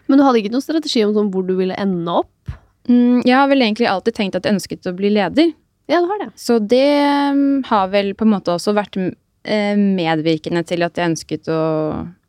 [0.06, 2.54] Men du hadde ikke noen strategi om sånn hvor du ville ende opp?
[2.88, 5.52] Mm, jeg har vel egentlig alltid tenkt at jeg ønsket å bli leder.
[5.88, 6.30] Ja, det har det.
[6.40, 6.88] Så det
[7.36, 11.62] mm, har vel på en måte også vært eh, medvirkende til at jeg ønsket å,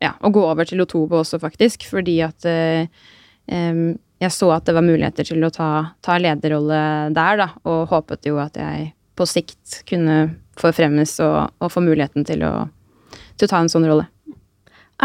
[0.02, 1.88] ja, å gå over til Otobo også, faktisk.
[1.88, 3.86] Fordi at um,
[4.22, 5.70] jeg så at det var muligheter til å ta,
[6.04, 6.82] ta lederrolle
[7.16, 7.48] der, da.
[7.68, 12.52] Og håpet jo at jeg på sikt kunne forfremmes og, og få muligheten til å,
[13.36, 14.08] til å ta en sånn rolle.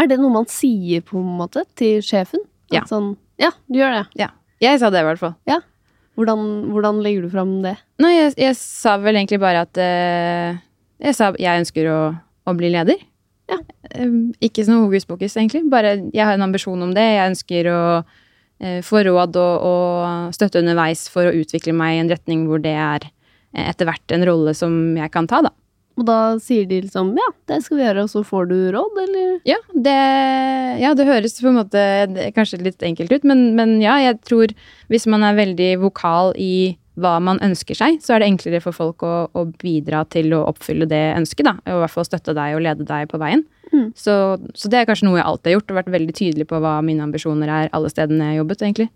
[0.00, 2.44] Er det noe man sier på en måte til sjefen?
[2.72, 2.84] At Ja.
[2.88, 4.04] Sånn, ja, du gjør det.
[4.22, 4.30] Ja.
[4.62, 5.34] Jeg sa det, i hvert fall.
[6.18, 7.76] Hvordan, hvordan legger du fram det?
[8.02, 10.58] Nei, jeg, jeg sa vel egentlig bare at uh,
[11.00, 12.00] Jeg sa jeg ønsker å,
[12.44, 13.00] å bli leder.
[13.50, 13.58] Ja.
[13.96, 15.64] Uh, ikke sånn hokus pokus, egentlig.
[15.72, 17.06] Bare jeg har en ambisjon om det.
[17.14, 22.04] Jeg ønsker å uh, få råd og, og støtte underveis for å utvikle meg i
[22.04, 25.54] en retning hvor det er eh, etter hvert en rolle som jeg kan ta, da.
[26.00, 29.00] Og da sier de liksom ja, det skal vi gjøre, og så får du råd,
[29.04, 29.32] eller?
[29.48, 29.96] Ja, det,
[30.80, 31.82] ja, det høres på en måte
[32.36, 34.54] kanskje litt enkelt ut, men, men ja, jeg tror
[34.92, 38.76] hvis man er veldig vokal i hva man ønsker seg, så er det enklere for
[38.76, 41.54] folk å, å bidra til å oppfylle det ønsket, da.
[41.64, 43.46] Og i hvert fall støtte deg og lede deg på veien.
[43.72, 43.86] Mm.
[43.96, 44.16] Så,
[44.52, 46.74] så det er kanskje noe jeg alltid har gjort, og vært veldig tydelig på hva
[46.84, 48.88] mine ambisjoner er alle stedene jeg har jobbet, egentlig.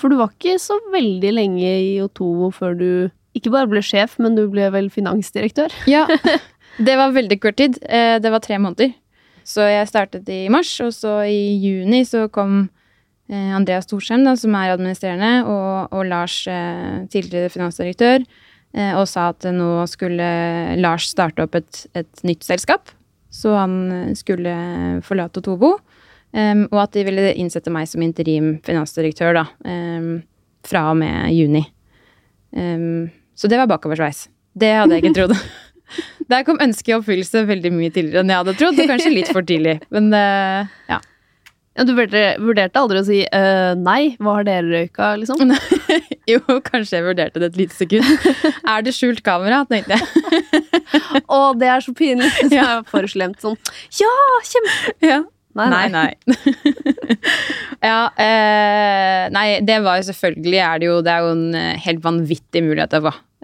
[0.00, 2.92] For du var ikke så veldig lenge i Otovo før du
[3.38, 5.72] ikke bare ble sjef, men du ble vel finansdirektør?
[5.88, 6.04] Ja,
[6.86, 7.78] det var veldig kort tid.
[7.88, 8.92] Eh, Det var tre måneder.
[9.44, 12.68] Så jeg startet i mars, og så i juni så kom
[13.28, 18.24] eh, Andreas Storsheim, som er administrerende, og, og Lars, eh, tidligere finansdirektør,
[18.72, 20.24] og sa at nå skulle
[20.80, 22.88] Lars starte opp et, et nytt selskap.
[23.28, 24.54] Så han skulle
[25.04, 25.74] forlate Otobo,
[26.32, 29.44] og at de ville innsette meg som interim finansdirektør da,
[30.64, 31.60] fra og med juni.
[33.38, 34.26] Så det var bakoversveis.
[34.52, 35.36] Det hadde jeg ikke trodd.
[36.32, 39.32] Der kom ønsket i oppfyllelse veldig mye tidligere enn jeg hadde trodd, og kanskje litt
[39.32, 39.78] for tidlig.
[39.92, 41.00] Men uh, ja.
[41.72, 45.54] Ja, du vurderte, aldri å si uh, nei, hva har dere røyka, liksom?
[46.30, 48.04] Jo, kanskje jeg vurderte det et lite sekund.
[48.68, 49.64] Er det skjult kamera?
[49.66, 50.60] tenkte jeg.
[51.34, 52.28] Å, det er så pinlig!
[52.36, 53.56] Så jeg er for slemt sånn
[53.98, 54.12] Ja,
[54.46, 54.94] kjempe...
[55.02, 55.18] Ja.
[55.58, 55.88] Nei, nei.
[55.92, 56.12] nei.
[57.90, 61.80] ja, eh, nei, det var jo selvfølgelig er det jo Det er jo en eh,
[61.84, 62.94] helt vanvittig mulighet.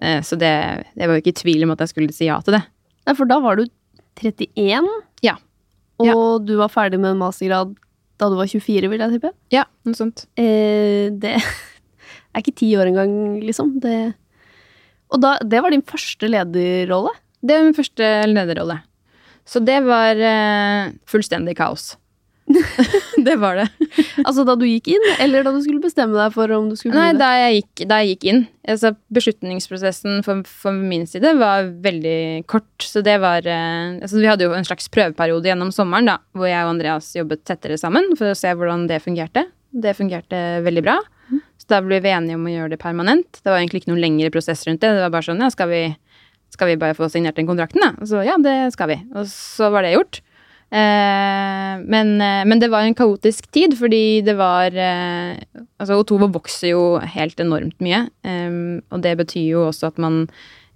[0.01, 0.53] Eh, så det,
[0.95, 2.63] det var jo ikke i tvil om at jeg skulle si ja til det.
[3.09, 3.67] Nei, for da var du
[4.19, 4.89] 31,
[5.25, 5.37] Ja.
[6.01, 6.17] og Ja.
[6.45, 7.77] du var ferdig med en mastergrad
[8.19, 9.31] da du var 24, vil jeg tippe.
[9.55, 10.25] Ja, noe sånt.
[10.35, 11.37] Eh, det
[12.35, 13.13] er ikke ti år engang,
[13.45, 13.77] liksom.
[13.85, 14.15] Det...
[15.15, 17.13] Og da, det var din første lederrolle?
[17.41, 18.81] Det var min første lederrolle.
[19.49, 21.95] Så det var eh, fullstendig kaos.
[23.27, 23.67] det var det.
[24.25, 26.97] Altså da du gikk inn, eller da du skulle bestemme deg for om du skulle
[26.97, 27.21] Nei, bli det?
[27.21, 28.41] da jeg gikk, da jeg gikk inn.
[28.69, 32.71] Altså, beslutningsprosessen for, for min side var veldig kort.
[32.85, 36.49] Så det var eh, altså, Vi hadde jo en slags prøveperiode gjennom sommeren da, hvor
[36.49, 39.45] jeg og Andreas jobbet tettere sammen for å se hvordan det fungerte.
[39.69, 40.97] Det fungerte veldig bra.
[41.61, 43.41] Så da ble vi enige om å gjøre det permanent.
[43.43, 44.95] Det var egentlig ikke noen lengre prosess rundt det.
[44.97, 45.83] Det var bare sånn, ja, skal vi,
[46.59, 47.91] skal vi bare få signert den kontrakten, da?
[48.03, 48.97] Og så ja, det skal vi.
[49.15, 50.19] Og så var det gjort.
[50.69, 55.39] Eh, men, eh, men det var en kaotisk tid, fordi det var eh,
[55.81, 58.03] Altså, Otovo vokser jo helt enormt mye.
[58.27, 58.53] eh,
[58.93, 60.27] og det betyr jo også at man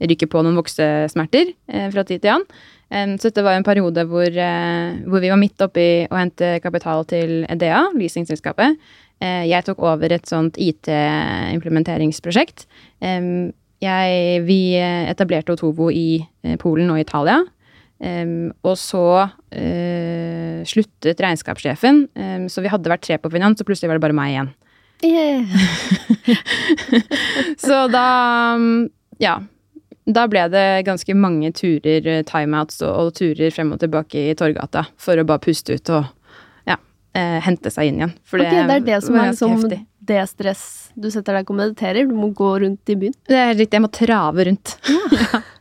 [0.00, 2.48] ryker på noen voksesmerter eh, fra tid til annen.
[2.88, 7.04] Eh, så dette var en periode hvor, hvor vi var midt oppi å hente kapital
[7.10, 8.80] til EDEA, leasingselskapet.
[9.22, 12.64] Jeg tok over et sånt IT-implementeringsprosjekt.
[13.04, 17.42] Eh, jeg, vi eh, etablerte Otovo i eh, Polen og Italia.
[18.02, 23.68] Um, og så uh, sluttet regnskapssjefen, um, så vi hadde vært tre på finans, og
[23.68, 24.48] plutselig var det bare meg igjen.
[25.06, 25.46] Yeah.
[27.64, 28.06] Så da
[29.22, 29.40] Ja.
[30.02, 34.82] Da ble det ganske mange turer, timeouts og, og turer frem og tilbake i Torgata
[34.98, 36.08] for å bare puste ut og
[36.66, 38.14] ja, uh, hente seg inn igjen.
[38.26, 39.78] For okay, det er det som er liksom heftig.
[40.02, 40.64] Det stress
[40.98, 43.16] Du setter deg og mediterer, du må gå rundt i byen.
[43.28, 44.76] Det er riktig, Jeg må trave rundt.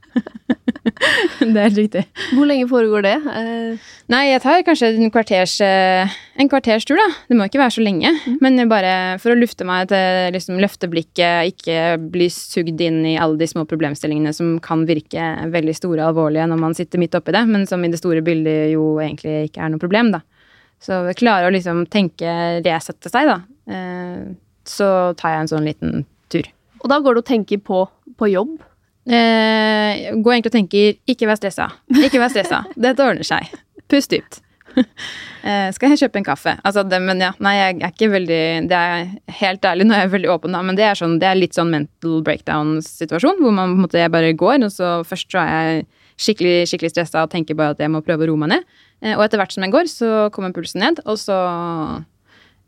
[1.41, 2.04] det er helt riktig.
[2.36, 3.13] Hvor lenge foregår det?
[3.32, 7.08] Eh, Nei, jeg tar kanskje en kvarters, eh, en kvarters tur, da.
[7.30, 8.12] Det må ikke være så lenge.
[8.43, 11.77] Men bare for å lufte meg til liksom, løfte blikket, ikke
[12.12, 16.49] bli sugd inn i alle de små problemstillingene som kan virke veldig store og alvorlige
[16.51, 19.63] når man sitter midt oppi det, men som i det store bildet jo egentlig ikke
[19.63, 20.25] er noe problem, da.
[20.82, 22.32] Så klare å liksom tenke
[22.65, 23.41] resette seg, da.
[23.71, 24.34] Eh,
[24.67, 26.45] så tar jeg en sånn liten tur.
[26.81, 27.86] og da går du og tenker på,
[28.17, 28.60] på jobb?
[29.10, 31.71] Eh, går egentlig og tenker ikke vær stressa.
[32.03, 32.63] Ikke vær stressa.
[32.86, 33.49] Dette ordner seg.
[33.89, 34.41] Pust dypt.
[34.77, 36.53] eh, skal jeg kjøpe en kaffe?
[36.63, 39.10] Altså, det, men ja, nei, jeg er ikke veldig Det er
[39.41, 41.57] helt ærlig, nå er jeg veldig åpen, da, men det er, sånn, det er litt
[41.57, 45.41] sånn mental breakdown-situasjon, hvor man på en måte jeg bare går, og så først så
[45.43, 45.84] er jeg
[46.21, 48.79] skikkelig, skikkelig stressa og tenker bare at jeg må prøve å roe meg ned.
[49.01, 51.38] Eh, og etter hvert som jeg går, så kommer pulsen ned, og så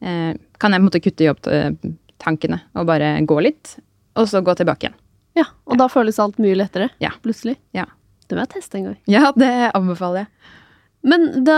[0.04, 3.76] eh, kan jeg på en måte kutte i jobbtankene og bare gå litt,
[4.16, 4.98] og så gå tilbake igjen.
[5.36, 6.92] Ja, Og da føles alt mye lettere?
[7.02, 7.10] Ja.
[7.26, 7.56] Plutselig?
[7.74, 7.88] Ja.
[8.30, 8.98] Det må jeg teste en gang.
[9.10, 10.52] Ja, det anbefaler jeg.
[11.04, 11.56] Men da,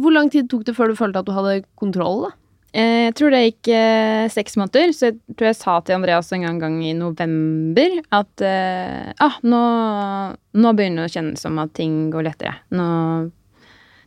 [0.00, 2.24] hvor lang tid tok det før du følte at du hadde kontroll?
[2.24, 2.30] da?
[2.72, 6.32] Eh, Jeg tror det gikk eh, seks måneder, så jeg tror jeg sa til Andreas
[6.34, 9.60] en gang, gang i november at eh, ah, nå,
[10.58, 12.56] nå begynner det å kjennes som at ting går lettere.
[12.74, 12.88] Nå,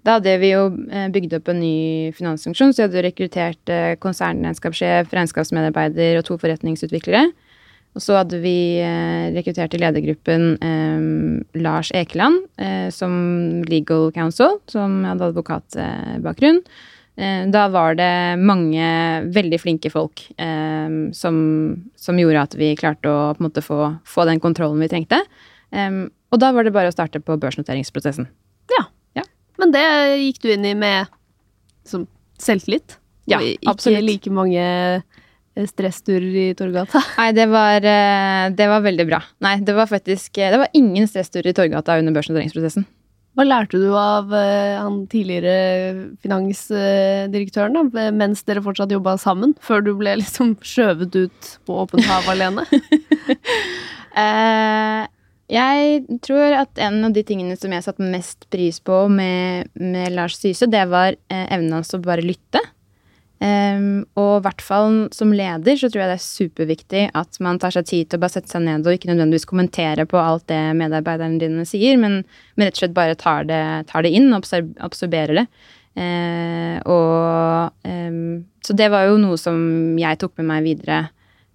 [0.03, 3.93] da hadde vi jo eh, bygd opp en ny finansfunksjon, så jeg hadde rekruttert eh,
[4.03, 7.29] konsernregnskapssjef, regnskapsmedarbeider og to forretningsutviklere.
[7.93, 13.13] Og så hadde vi eh, rekruttert i ledergruppen eh, Lars Ekeland eh, som
[13.69, 16.63] legal counsel, som hadde advokatbakgrunn.
[17.13, 18.85] Da var det mange
[19.35, 20.23] veldig flinke folk
[21.13, 21.35] som,
[21.93, 25.19] som gjorde at vi klarte å måte få, få den kontrollen vi trengte.
[25.69, 28.25] Og da var det bare å starte på børsnoteringsprosessen.
[29.61, 29.85] Men det
[30.23, 31.11] gikk du inn i med
[31.87, 32.07] som
[32.41, 32.97] selvtillit?
[33.29, 34.03] Ja, ikke absolutt.
[34.03, 36.99] like mange eh, stressturer i Torgata?
[37.21, 39.21] Nei, det var, eh, det var veldig bra.
[39.45, 42.87] Nei, det var faktisk Det var ingen stressturer i Torgata under børsnoteringsprosessen.
[43.33, 49.81] Hva lærte du av uh, han tidligere finansdirektøren, da, mens dere fortsatt jobba sammen, før
[49.81, 52.67] du ble liksom skjøvet ut på åpent hav alene?
[54.13, 55.07] Eh,
[55.53, 60.15] jeg tror at en av de tingene som jeg satte mest pris på med, med
[60.15, 62.61] Lars Syse, det var eh, evnen hans å bare lytte.
[63.43, 67.57] Um, og i hvert fall som leder så tror jeg det er superviktig at man
[67.59, 70.45] tar seg tid til å bare sette seg ned og ikke nødvendigvis kommentere på alt
[70.47, 72.21] det medarbeiderne dine sier, men,
[72.55, 74.47] men rett og slett bare tar det, tar det inn og
[74.85, 75.45] absorberer det.
[75.99, 79.59] Uh, og um, Så det var jo noe som
[79.99, 81.01] jeg tok med meg videre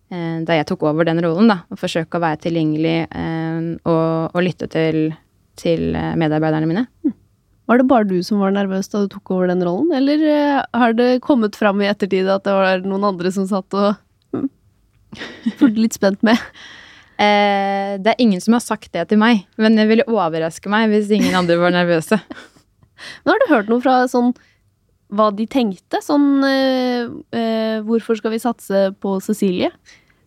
[0.09, 1.63] da jeg tok over den rollen, da.
[1.69, 5.11] Å forsøke å være tilgjengelig eh, og, og lytte til,
[5.61, 6.87] til eh, medarbeiderne mine.
[7.69, 10.61] Var det bare du som var nervøs da du tok over den rollen, eller eh,
[10.81, 13.99] har det kommet fram i ettertid at det var noen andre som satt og
[14.33, 14.49] mm,
[15.61, 16.41] fulgte litt spent med?
[17.19, 20.85] Eh, det er ingen som har sagt det til meg, men det ville overraske meg
[20.93, 22.15] hvis ingen andre var nervøse.
[23.25, 24.29] Men har du hørt noe fra sånn
[25.09, 26.03] hva de tenkte?
[26.05, 29.73] Sånn eh, eh, Hvorfor skal vi satse på Cecilie?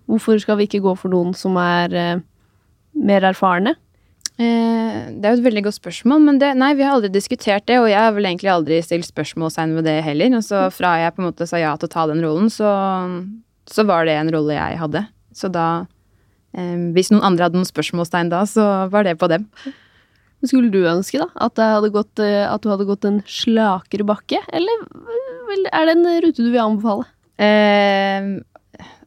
[0.10, 2.22] Hvorfor skal vi ikke gå for noen som er eh,
[2.98, 3.76] mer erfarne?
[4.42, 7.68] Eh, det er jo et veldig godt spørsmål, men det, nei, vi har aldri diskutert
[7.70, 10.34] det, og jeg har vel egentlig aldri stilt spørsmålstegn ved det heller.
[10.40, 12.72] Og så fra jeg på en måte sa ja til å ta den rollen, så,
[13.70, 15.06] så var det en rolle jeg hadde.
[15.38, 15.68] Så da
[16.58, 19.46] eh, Hvis noen andre hadde noen spørsmålstegn da, så var det på dem.
[20.42, 21.60] Skulle du ønske da, at,
[21.94, 24.86] gått, eh, at du hadde gått en slakere bakke, eller
[25.70, 27.06] er det en rute du vil anbefale?
[27.42, 28.32] Eh,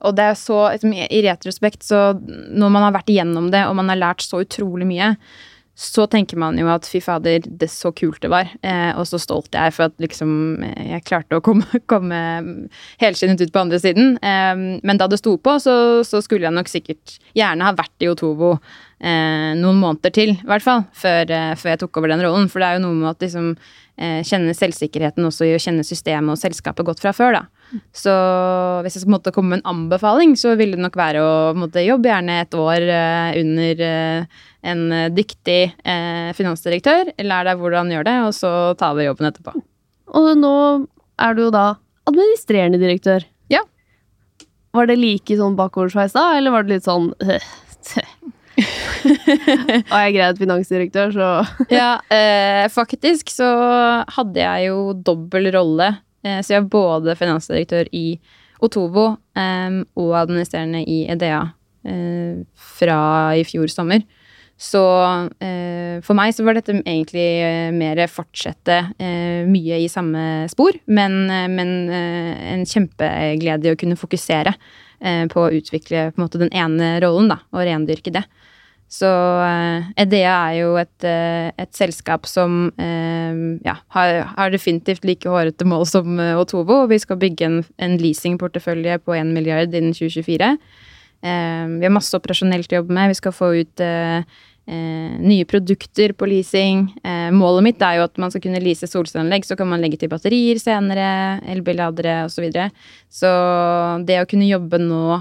[0.04, 3.74] og det er så liksom, I retrospekt, så når man har vært igjennom det, og
[3.80, 5.14] man har lært så utrolig mye,
[5.74, 8.50] så tenker man jo at fy fader, det så kult det var.
[8.62, 12.18] Eh, og så stolt jeg er for at liksom eh, jeg klarte å komme, komme
[13.02, 14.14] helskinnet ut på andre siden.
[14.22, 14.54] Eh,
[14.86, 18.10] men da det sto på, så, så skulle jeg nok sikkert gjerne ha vært i
[18.12, 22.22] Otovo eh, noen måneder til, i hvert fall, før, eh, før jeg tok over den
[22.22, 22.46] rollen.
[22.52, 23.50] For det er jo noe med at liksom
[23.98, 27.44] eh, kjenne selvsikkerheten også i å kjenne systemet og selskapet godt fra før, da.
[27.96, 28.14] Så
[28.84, 31.82] hvis jeg skal måtte, komme med en anbefaling, så ville det nok være å måtte,
[31.84, 37.14] jobbe gjerne et år eh, under eh, en dyktig eh, finansdirektør.
[37.26, 39.56] Lær deg hvordan gjør det, og så ta over jobben etterpå.
[40.14, 40.54] Og nå
[41.24, 41.66] er du jo da
[42.10, 43.26] administrerende direktør.
[43.52, 43.64] Ja.
[44.74, 47.12] Var det like sånn bakoversveis da, eller var det litt sånn
[49.90, 51.28] Og jeg er greit finansdirektør, så
[51.72, 53.48] ja, eh, faktisk så
[54.14, 55.90] hadde jeg jo dobbel rolle.
[56.24, 58.18] Eh, så jeg er både finansdirektør i
[58.64, 61.40] Otovo og administrerende i EDEA
[61.90, 62.98] eh, fra
[63.36, 64.04] i fjor sommer.
[64.54, 64.80] Så
[65.42, 67.26] eh, for meg så var dette egentlig
[67.74, 68.78] mer fortsette
[69.50, 74.54] mye i samme spor, men, men en kjempeglede i å kunne fokusere
[75.34, 78.22] på å utvikle på en måte den ene rollen, da, og rendyrke det.
[78.90, 85.06] Så uh, Edea er jo et, uh, et selskap som uh, ja, har, har, definitivt
[85.08, 86.84] like hårete mål som Otovo.
[86.84, 90.56] og Vi skal bygge en, en leasingportefølje på 1 milliard innen 2024.
[91.24, 93.14] Eh, vi har masse operasjonelt å jobbe med.
[93.14, 93.86] Vi skal få ut
[94.64, 96.86] nye produkter på leasing.
[97.36, 100.08] målet mitt er jo at man skal kunne lease solcelleanlegg, så kan man legge til
[100.08, 102.32] batterier senere, elbilladere osv.
[102.32, 102.70] Så, videre.
[103.12, 103.32] så
[104.08, 105.20] det å kunne jobbe nå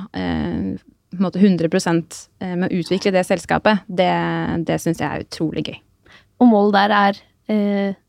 [1.21, 4.11] måte 100 eh, med å utvikle det selskapet, det,
[4.67, 5.81] det syns jeg er utrolig gøy.
[6.41, 7.19] Og målet der er
[7.53, 7.99] eh,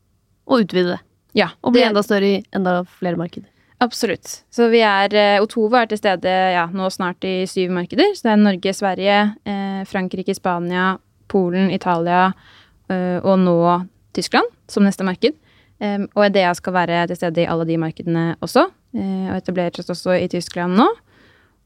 [0.45, 1.01] å utvide det?
[1.35, 1.51] Ja.
[1.61, 3.49] Og bli enda større i enda flere markeder?
[3.83, 4.45] Absolutt.
[4.53, 8.13] Så vi er eh, Otovo er til stede ja, nå snart i syv markeder.
[8.15, 10.93] Så det er Norge, Sverige, eh, Frankrike, Spania,
[11.31, 12.29] Polen, Italia
[12.89, 13.57] eh, og nå
[14.15, 15.35] Tyskland som neste marked.
[15.83, 18.69] Eh, og Edea skal være til stede i alle de markedene også.
[18.95, 20.85] og etableres også i Tyskland nå.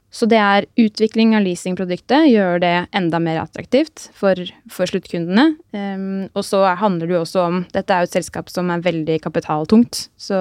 [0.09, 4.39] Så det er utvikling av leasingproduktet, gjør det enda mer attraktivt for,
[4.71, 5.51] for sluttkundene.
[5.69, 8.81] Um, og så handler det jo også om Dette er jo et selskap som er
[8.81, 10.07] veldig kapitaltungt.
[10.17, 10.39] Så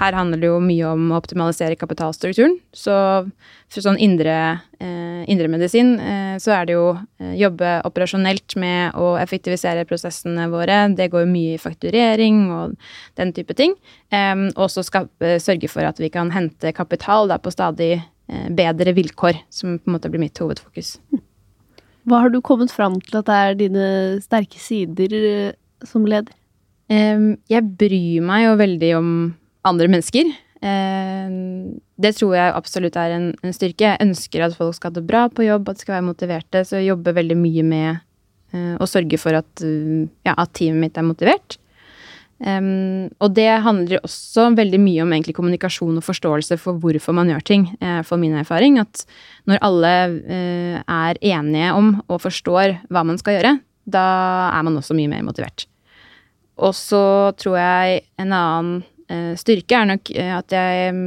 [0.00, 2.58] her handler det jo mye om å optimalisere kapitalstrukturen.
[2.76, 2.94] Så
[3.72, 4.36] for sånn indre,
[4.78, 10.84] eh, indremedisin eh, så er det jo eh, jobbe operasjonelt med å effektivisere prosessene våre.
[10.94, 12.76] Det går jo mye i fakturering og
[13.18, 13.74] den type ting.
[14.12, 17.96] Um, og så sørge for at vi kan hente kapital da, på stadig
[18.26, 20.94] bedre vilkår, som på en måte blir mitt hovedfokus.
[22.08, 23.86] Hva har du kommet fram til at det er dine
[24.24, 25.52] sterke sider eh,
[25.88, 26.32] som leder?
[26.84, 29.06] Jeg bryr meg jo veldig om
[29.64, 30.28] andre mennesker.
[30.60, 33.88] Det tror jeg absolutt er en, styrke.
[33.88, 36.62] Jeg ønsker at folk skal ha det bra på jobb, at de skal være motiverte.
[36.68, 37.88] Så jeg jobber veldig mye med
[38.52, 41.56] eh, å sørge for at, ja, at teamet mitt er motivert.
[42.42, 47.30] Um, og det handler også veldig mye om egentlig kommunikasjon og forståelse for hvorfor man
[47.30, 48.80] gjør ting, uh, for min erfaring.
[48.82, 49.04] At
[49.48, 53.54] når alle uh, er enige om og forstår hva man skal gjøre,
[53.86, 54.06] da
[54.50, 55.68] er man også mye mer motivert.
[56.58, 58.82] Og så tror jeg en annen
[59.12, 60.10] uh, styrke er nok
[60.40, 60.98] at jeg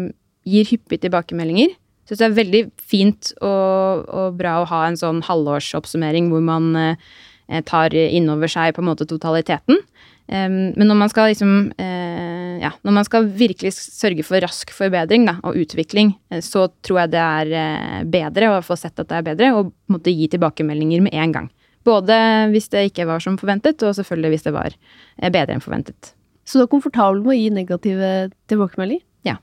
[0.48, 1.76] gir hyppig tilbakemeldinger.
[2.08, 6.96] Så det er veldig fint og, og, bra å ha en sånn halvårsoppsummering hvor man
[7.68, 9.82] tar innover seg på en måte totaliteten.
[10.28, 15.28] Men når man skal liksom uh, Ja, når man skal virkelig sørge for rask forbedring
[15.28, 19.08] da, og utvikling, uh, så tror jeg det er uh, bedre å få sett at
[19.08, 21.50] det er bedre, og måtte gi tilbakemeldinger med en gang.
[21.88, 22.18] Både
[22.52, 24.76] hvis det ikke var som forventet, og selvfølgelig hvis det var
[25.32, 26.12] bedre enn forventet.
[26.44, 28.10] Så du er komfortabel med å gi negative
[28.52, 29.06] tilbakemeldinger?
[29.30, 29.38] Ja.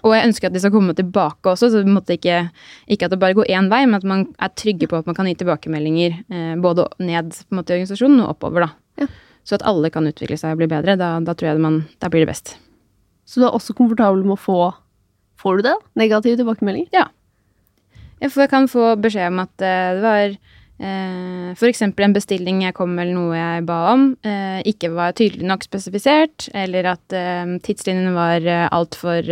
[0.00, 2.40] Og jeg ønsker at de skal komme tilbake også, så vi ikke,
[2.90, 5.14] ikke at det bare går én vei, men at man er trygge på at man
[5.18, 8.66] kan gi tilbakemeldinger både ned på en måte, i organisasjonen og oppover.
[8.66, 9.04] da.
[9.04, 9.12] Ja.
[9.42, 12.10] Så at alle kan utvikle seg og bli bedre, da, da tror jeg man, da
[12.12, 12.54] blir det best.
[13.26, 14.62] Så du er også komfortabel med å få
[15.42, 15.74] Får du det?
[15.98, 16.92] Negative tilbakemeldinger?
[16.94, 17.08] Ja.
[18.22, 21.82] Jeg, kan få beskjed om at uh, det var uh, f.eks.
[21.82, 26.46] en bestilling jeg kom eller noe jeg ba om, uh, ikke var tydelig nok spesifisert,
[26.54, 27.16] eller at
[27.66, 29.26] tidslinjene var altfor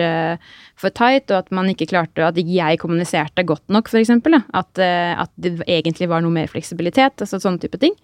[0.75, 4.11] for tight, og at man ikke klarte At jeg kommuniserte godt nok, f.eks.
[4.11, 7.95] At, at det egentlig var noe mer fleksibilitet, altså sånne type ting.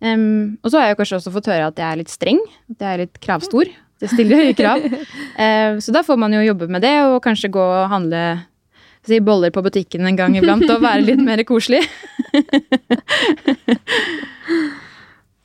[0.00, 2.40] Um, og så har jeg kanskje også fått høre at jeg er litt streng,
[2.72, 3.68] at jeg er litt kravstor.
[4.00, 4.86] Det stiller høye krav.
[5.40, 8.20] Uh, så da får man jo jobbe med det, og kanskje gå og handle
[9.08, 11.80] si, boller på butikken en gang iblant, og være litt mer koselig.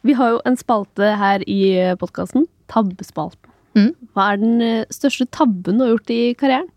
[0.05, 1.61] Vi har jo en spalte her i
[2.01, 3.53] podkasten, tabbespalten.
[3.75, 3.91] Mm.
[4.15, 6.69] Hva er den eh, største tabben du har gjort i karrieren?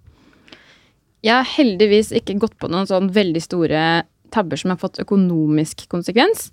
[1.27, 3.83] Jeg har heldigvis ikke gått på noen sånn veldig store
[4.35, 6.49] tabber som har fått økonomisk konsekvens.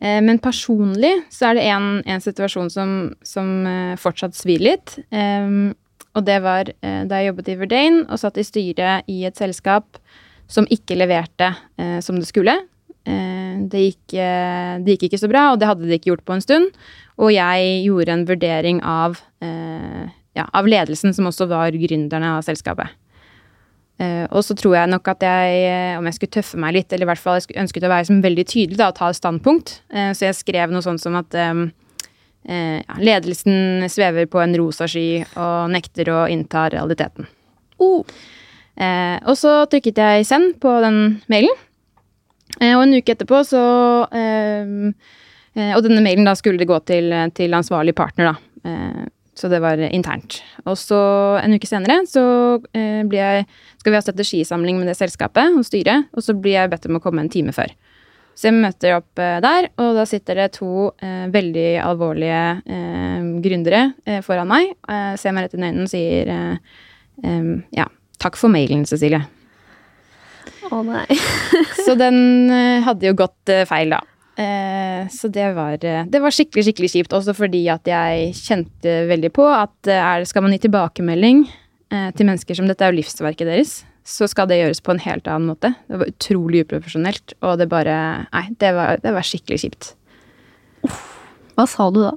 [0.00, 2.94] Eh, men personlig så er det en, situasjon som,
[3.26, 4.98] som, eh, fortsatt svir litt.
[6.16, 9.38] Og det var uh, da jeg jobbet i Verdane og satt i styret i et
[9.38, 10.00] selskap
[10.50, 11.52] som ikke leverte
[12.02, 12.54] som det skulle.
[13.04, 16.42] Det, gikk, det, gikk, ikke så bra, og det hadde det ikke gjort på en
[16.42, 16.80] stund.
[17.20, 22.96] Og jeg gjorde en vurdering av, ja, av ledelsen, som også var gründerne av selskapet.
[23.98, 26.92] Uh, og så tror jeg nok at jeg, eh, om jeg skulle tøffe meg litt,
[26.94, 29.72] eller i hvert fall jeg ønsket å være veldig tydelig da, og ta et standpunkt,
[29.90, 31.64] uh, så jeg skrev noe sånt som at uh,
[32.48, 37.26] ja, ledelsen svever på en rosa sky og nekter å innta realiteten.
[37.82, 38.06] Oh.
[38.78, 41.52] og så trykket jeg 'send' på den mailen,
[42.58, 43.62] og en uke etterpå så
[45.58, 49.08] Og denne mailen da skulle det gå til, til ansvarlig partner, da.
[49.38, 50.40] Så det var internt.
[50.66, 50.98] Og så
[51.38, 52.24] en uke senere så
[52.74, 53.44] eh, jeg,
[53.78, 56.98] skal vi ha strategisamling med det selskapet og styret, og så blir jeg bedt om
[56.98, 57.70] å komme en time før.
[58.38, 63.30] Så jeg møter opp eh, der, og da sitter det to eh, veldig alvorlige eh,
[63.46, 66.36] gründere eh, foran meg, eh, ser meg rett i øynene og sier
[67.74, 67.88] ja,
[68.22, 69.24] takk for mailen, Cecilie.
[70.70, 71.06] Å nei.
[71.86, 74.02] Så den eh, hadde jo gått eh, feil, da.
[74.38, 77.14] Eh, Så det var, eh, det var skikkelig, skikkelig kjipt.
[77.16, 81.44] Også fordi at jeg kjente veldig på at eh, er, skal man gi tilbakemelding
[81.90, 83.72] eh, til mennesker som dette er jo livsverket deres,
[84.08, 85.72] så skal det gjøres på en helt annen måte.
[85.90, 87.96] Det var utrolig uprofesjonelt, og det bare
[88.30, 89.90] Nei, det var, det var skikkelig kjipt.
[91.58, 92.14] Hva sa du da?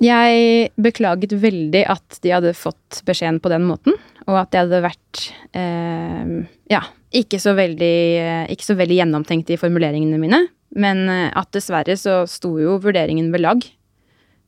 [0.00, 4.80] Jeg beklaget veldig at de hadde fått beskjeden på den måten, og at jeg hadde
[4.86, 5.20] vært
[5.52, 6.32] eh,
[6.72, 6.80] ja,
[7.12, 10.40] ikke så, veldig, ikke så veldig gjennomtenkt i formuleringene mine.
[10.76, 13.64] Men eh, at dessverre så sto jo vurderingen ved lag.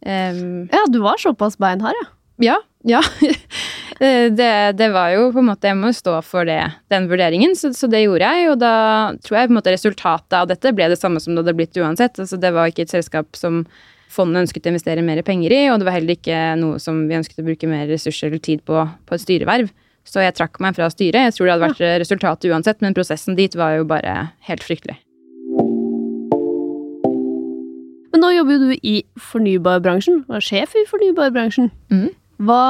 [0.02, 2.08] Um, Ja, du var såpass beinhard, ja.
[2.52, 2.58] ja,
[2.98, 3.02] ja.
[4.02, 6.58] Eh, det, det var jo på en måte Jeg må jo stå for det,
[6.90, 8.48] den vurderingen, så, så det gjorde jeg.
[8.50, 8.72] Og da
[9.22, 11.78] tror jeg på en måte resultatet av dette ble det samme som det hadde blitt
[11.78, 12.18] uansett.
[12.18, 13.60] Altså, det var ikke et selskap som
[14.10, 17.20] fondet ønsket å investere mer penger i, og det var heller ikke noe som vi
[17.20, 19.70] ønsket å bruke mer ressurser eller tid på på et styreverv.
[20.08, 21.28] Så jeg trakk meg fra styret.
[21.28, 24.98] Jeg tror det hadde vært resultatet uansett, men prosessen dit var jo bare helt fryktelig.
[28.12, 28.96] Men nå jobber jo du i
[29.30, 31.70] fornybarbransjen, og er sjef i fornybarbransjen.
[31.92, 32.10] Mm.
[32.44, 32.66] Hva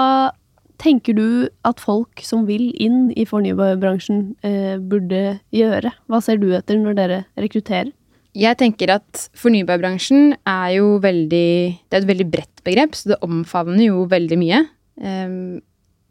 [0.82, 1.26] tenker du
[1.66, 5.92] at folk som vil inn i fornybarbransjen, eh, burde gjøre?
[6.10, 7.92] Hva ser du etter når dere rekrutterer?
[8.32, 11.50] Jeg tenker at fornybarbransjen er jo veldig
[11.90, 14.62] Det er et veldig bredt begrep, så det omfavner jo veldig mye.
[14.96, 15.60] Um,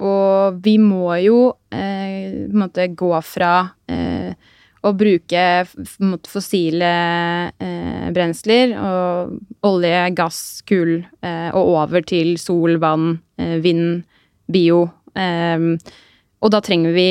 [0.01, 1.39] og vi må jo
[1.73, 3.53] eh, på en måte gå fra
[3.89, 4.20] eh,
[4.82, 5.41] å bruke
[6.29, 6.91] fossile
[7.61, 9.36] eh, brensler og
[9.67, 14.01] olje, gass, kull, eh, og over til sol, vann, eh, vind,
[14.51, 14.88] bio.
[15.15, 15.75] Ehm,
[16.41, 17.07] og da trenger vi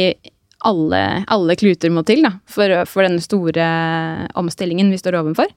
[0.66, 3.68] alle, alle kluter må til da, for, for denne store
[4.36, 5.48] omstillingen vi står overfor.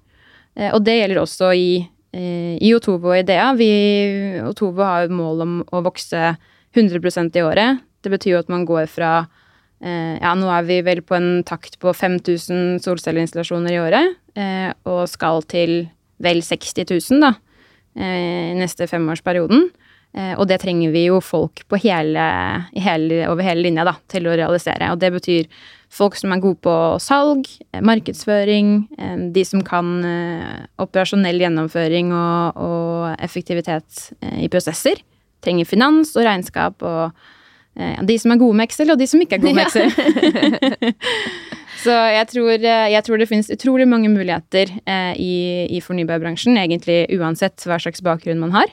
[0.56, 1.70] Eh, Og det gjelder også i,
[2.14, 3.50] eh, i Otovo og Idea.
[3.58, 3.72] Vi,
[4.46, 6.36] Otovo har et mål om å vokse
[6.78, 7.82] 100% i året.
[8.04, 9.40] Det betyr jo at man går fra eh,
[9.84, 15.10] Ja, nå er vi vel på en takt på 5000 solcelleinstallasjoner i året, eh, og
[15.12, 15.90] skal til
[16.24, 17.34] vel 60 000 da,
[18.00, 19.66] eh, i neste femårsperioden.
[20.16, 22.24] Eh, Og det trenger vi jo folk hele,
[22.78, 24.92] hele, over hele linja da, til å realisere.
[24.94, 25.48] Og det betyr
[25.90, 32.14] folk som er gode på salg, eh, markedsføring, eh, de som kan eh, operasjonell gjennomføring
[32.14, 35.02] og, og effektivitet eh, i prosesser.
[35.42, 37.32] Trenger finans og regnskap og eh,
[37.74, 40.94] de som er gode med Excel, og de som ikke er gode med Excel.
[41.84, 45.34] Så jeg tror, eh, jeg tror det finnes utrolig mange muligheter eh, i,
[45.68, 48.72] i fornybarbransjen, egentlig uansett hva slags bakgrunn man har.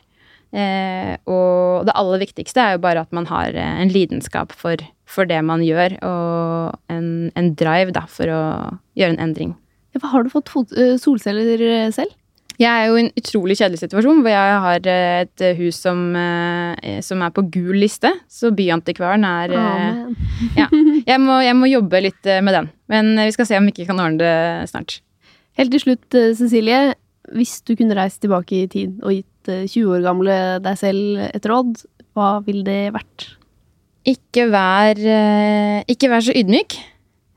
[0.50, 4.82] Eh, og det aller viktigste er jo bare at man har eh, en lidenskap for,
[5.10, 8.42] for det man gjør, og en, en drive da, for å
[8.98, 9.56] gjøre en endring.
[9.96, 12.14] Ja, har du fått eh, solceller eh, selv?
[12.60, 16.00] Jeg er jo i en utrolig kjedelig situasjon hvor jeg har eh, et hus som,
[16.16, 20.10] eh, som er på gul liste, så byantikvaren er oh,
[20.58, 20.66] Ja.
[21.08, 23.72] Jeg må, jeg må jobbe litt eh, med den, men vi skal se om vi
[23.72, 25.00] ikke kan ordne det snart.
[25.58, 26.94] Helt til slutt, eh, Cecilie.
[27.36, 31.24] Hvis du kunne reist tilbake i tid og gitt eh, 20 år gamle deg selv
[31.30, 31.84] et råd,
[32.16, 33.26] hva ville det vært?
[34.08, 36.76] Ikke vær, eh, ikke vær så ydmyk.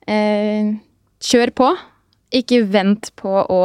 [0.07, 0.75] Eh,
[1.23, 1.71] Kjør på.
[2.33, 3.59] Ikke vent på å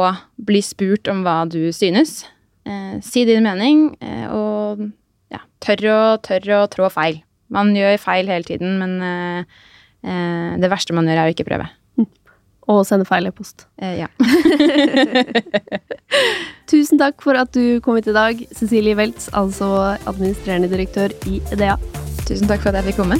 [0.45, 2.21] bli spurt om hva du synes.
[2.69, 4.83] Eh, Si din mening, eh, og
[5.33, 7.23] ja, tør å, tør å trå feil.
[7.49, 9.43] Man gjør feil hele tiden, men eh,
[10.05, 11.65] eh, det verste man gjør, er å ikke prøve.
[12.69, 13.65] Og sende feil e-post.
[13.81, 14.07] Eh, Ja.
[16.69, 21.41] Tusen takk for at du kom hit i dag, Cecilie Weltz, altså administrerende direktør i
[21.49, 21.79] EDEA.
[22.29, 23.17] Tusen takk for at jeg fikk komme.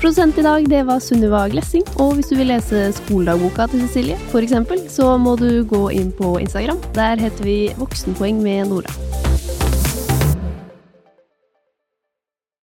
[0.00, 4.18] Produsent i dag det var Sunniva Glessing, og hvis du vil lese skoledagboka til Cecilie,
[4.44, 6.80] eksempel, så må du gå inn på Instagram.
[6.96, 8.92] Der heter vi Voksenpoeng med Nora.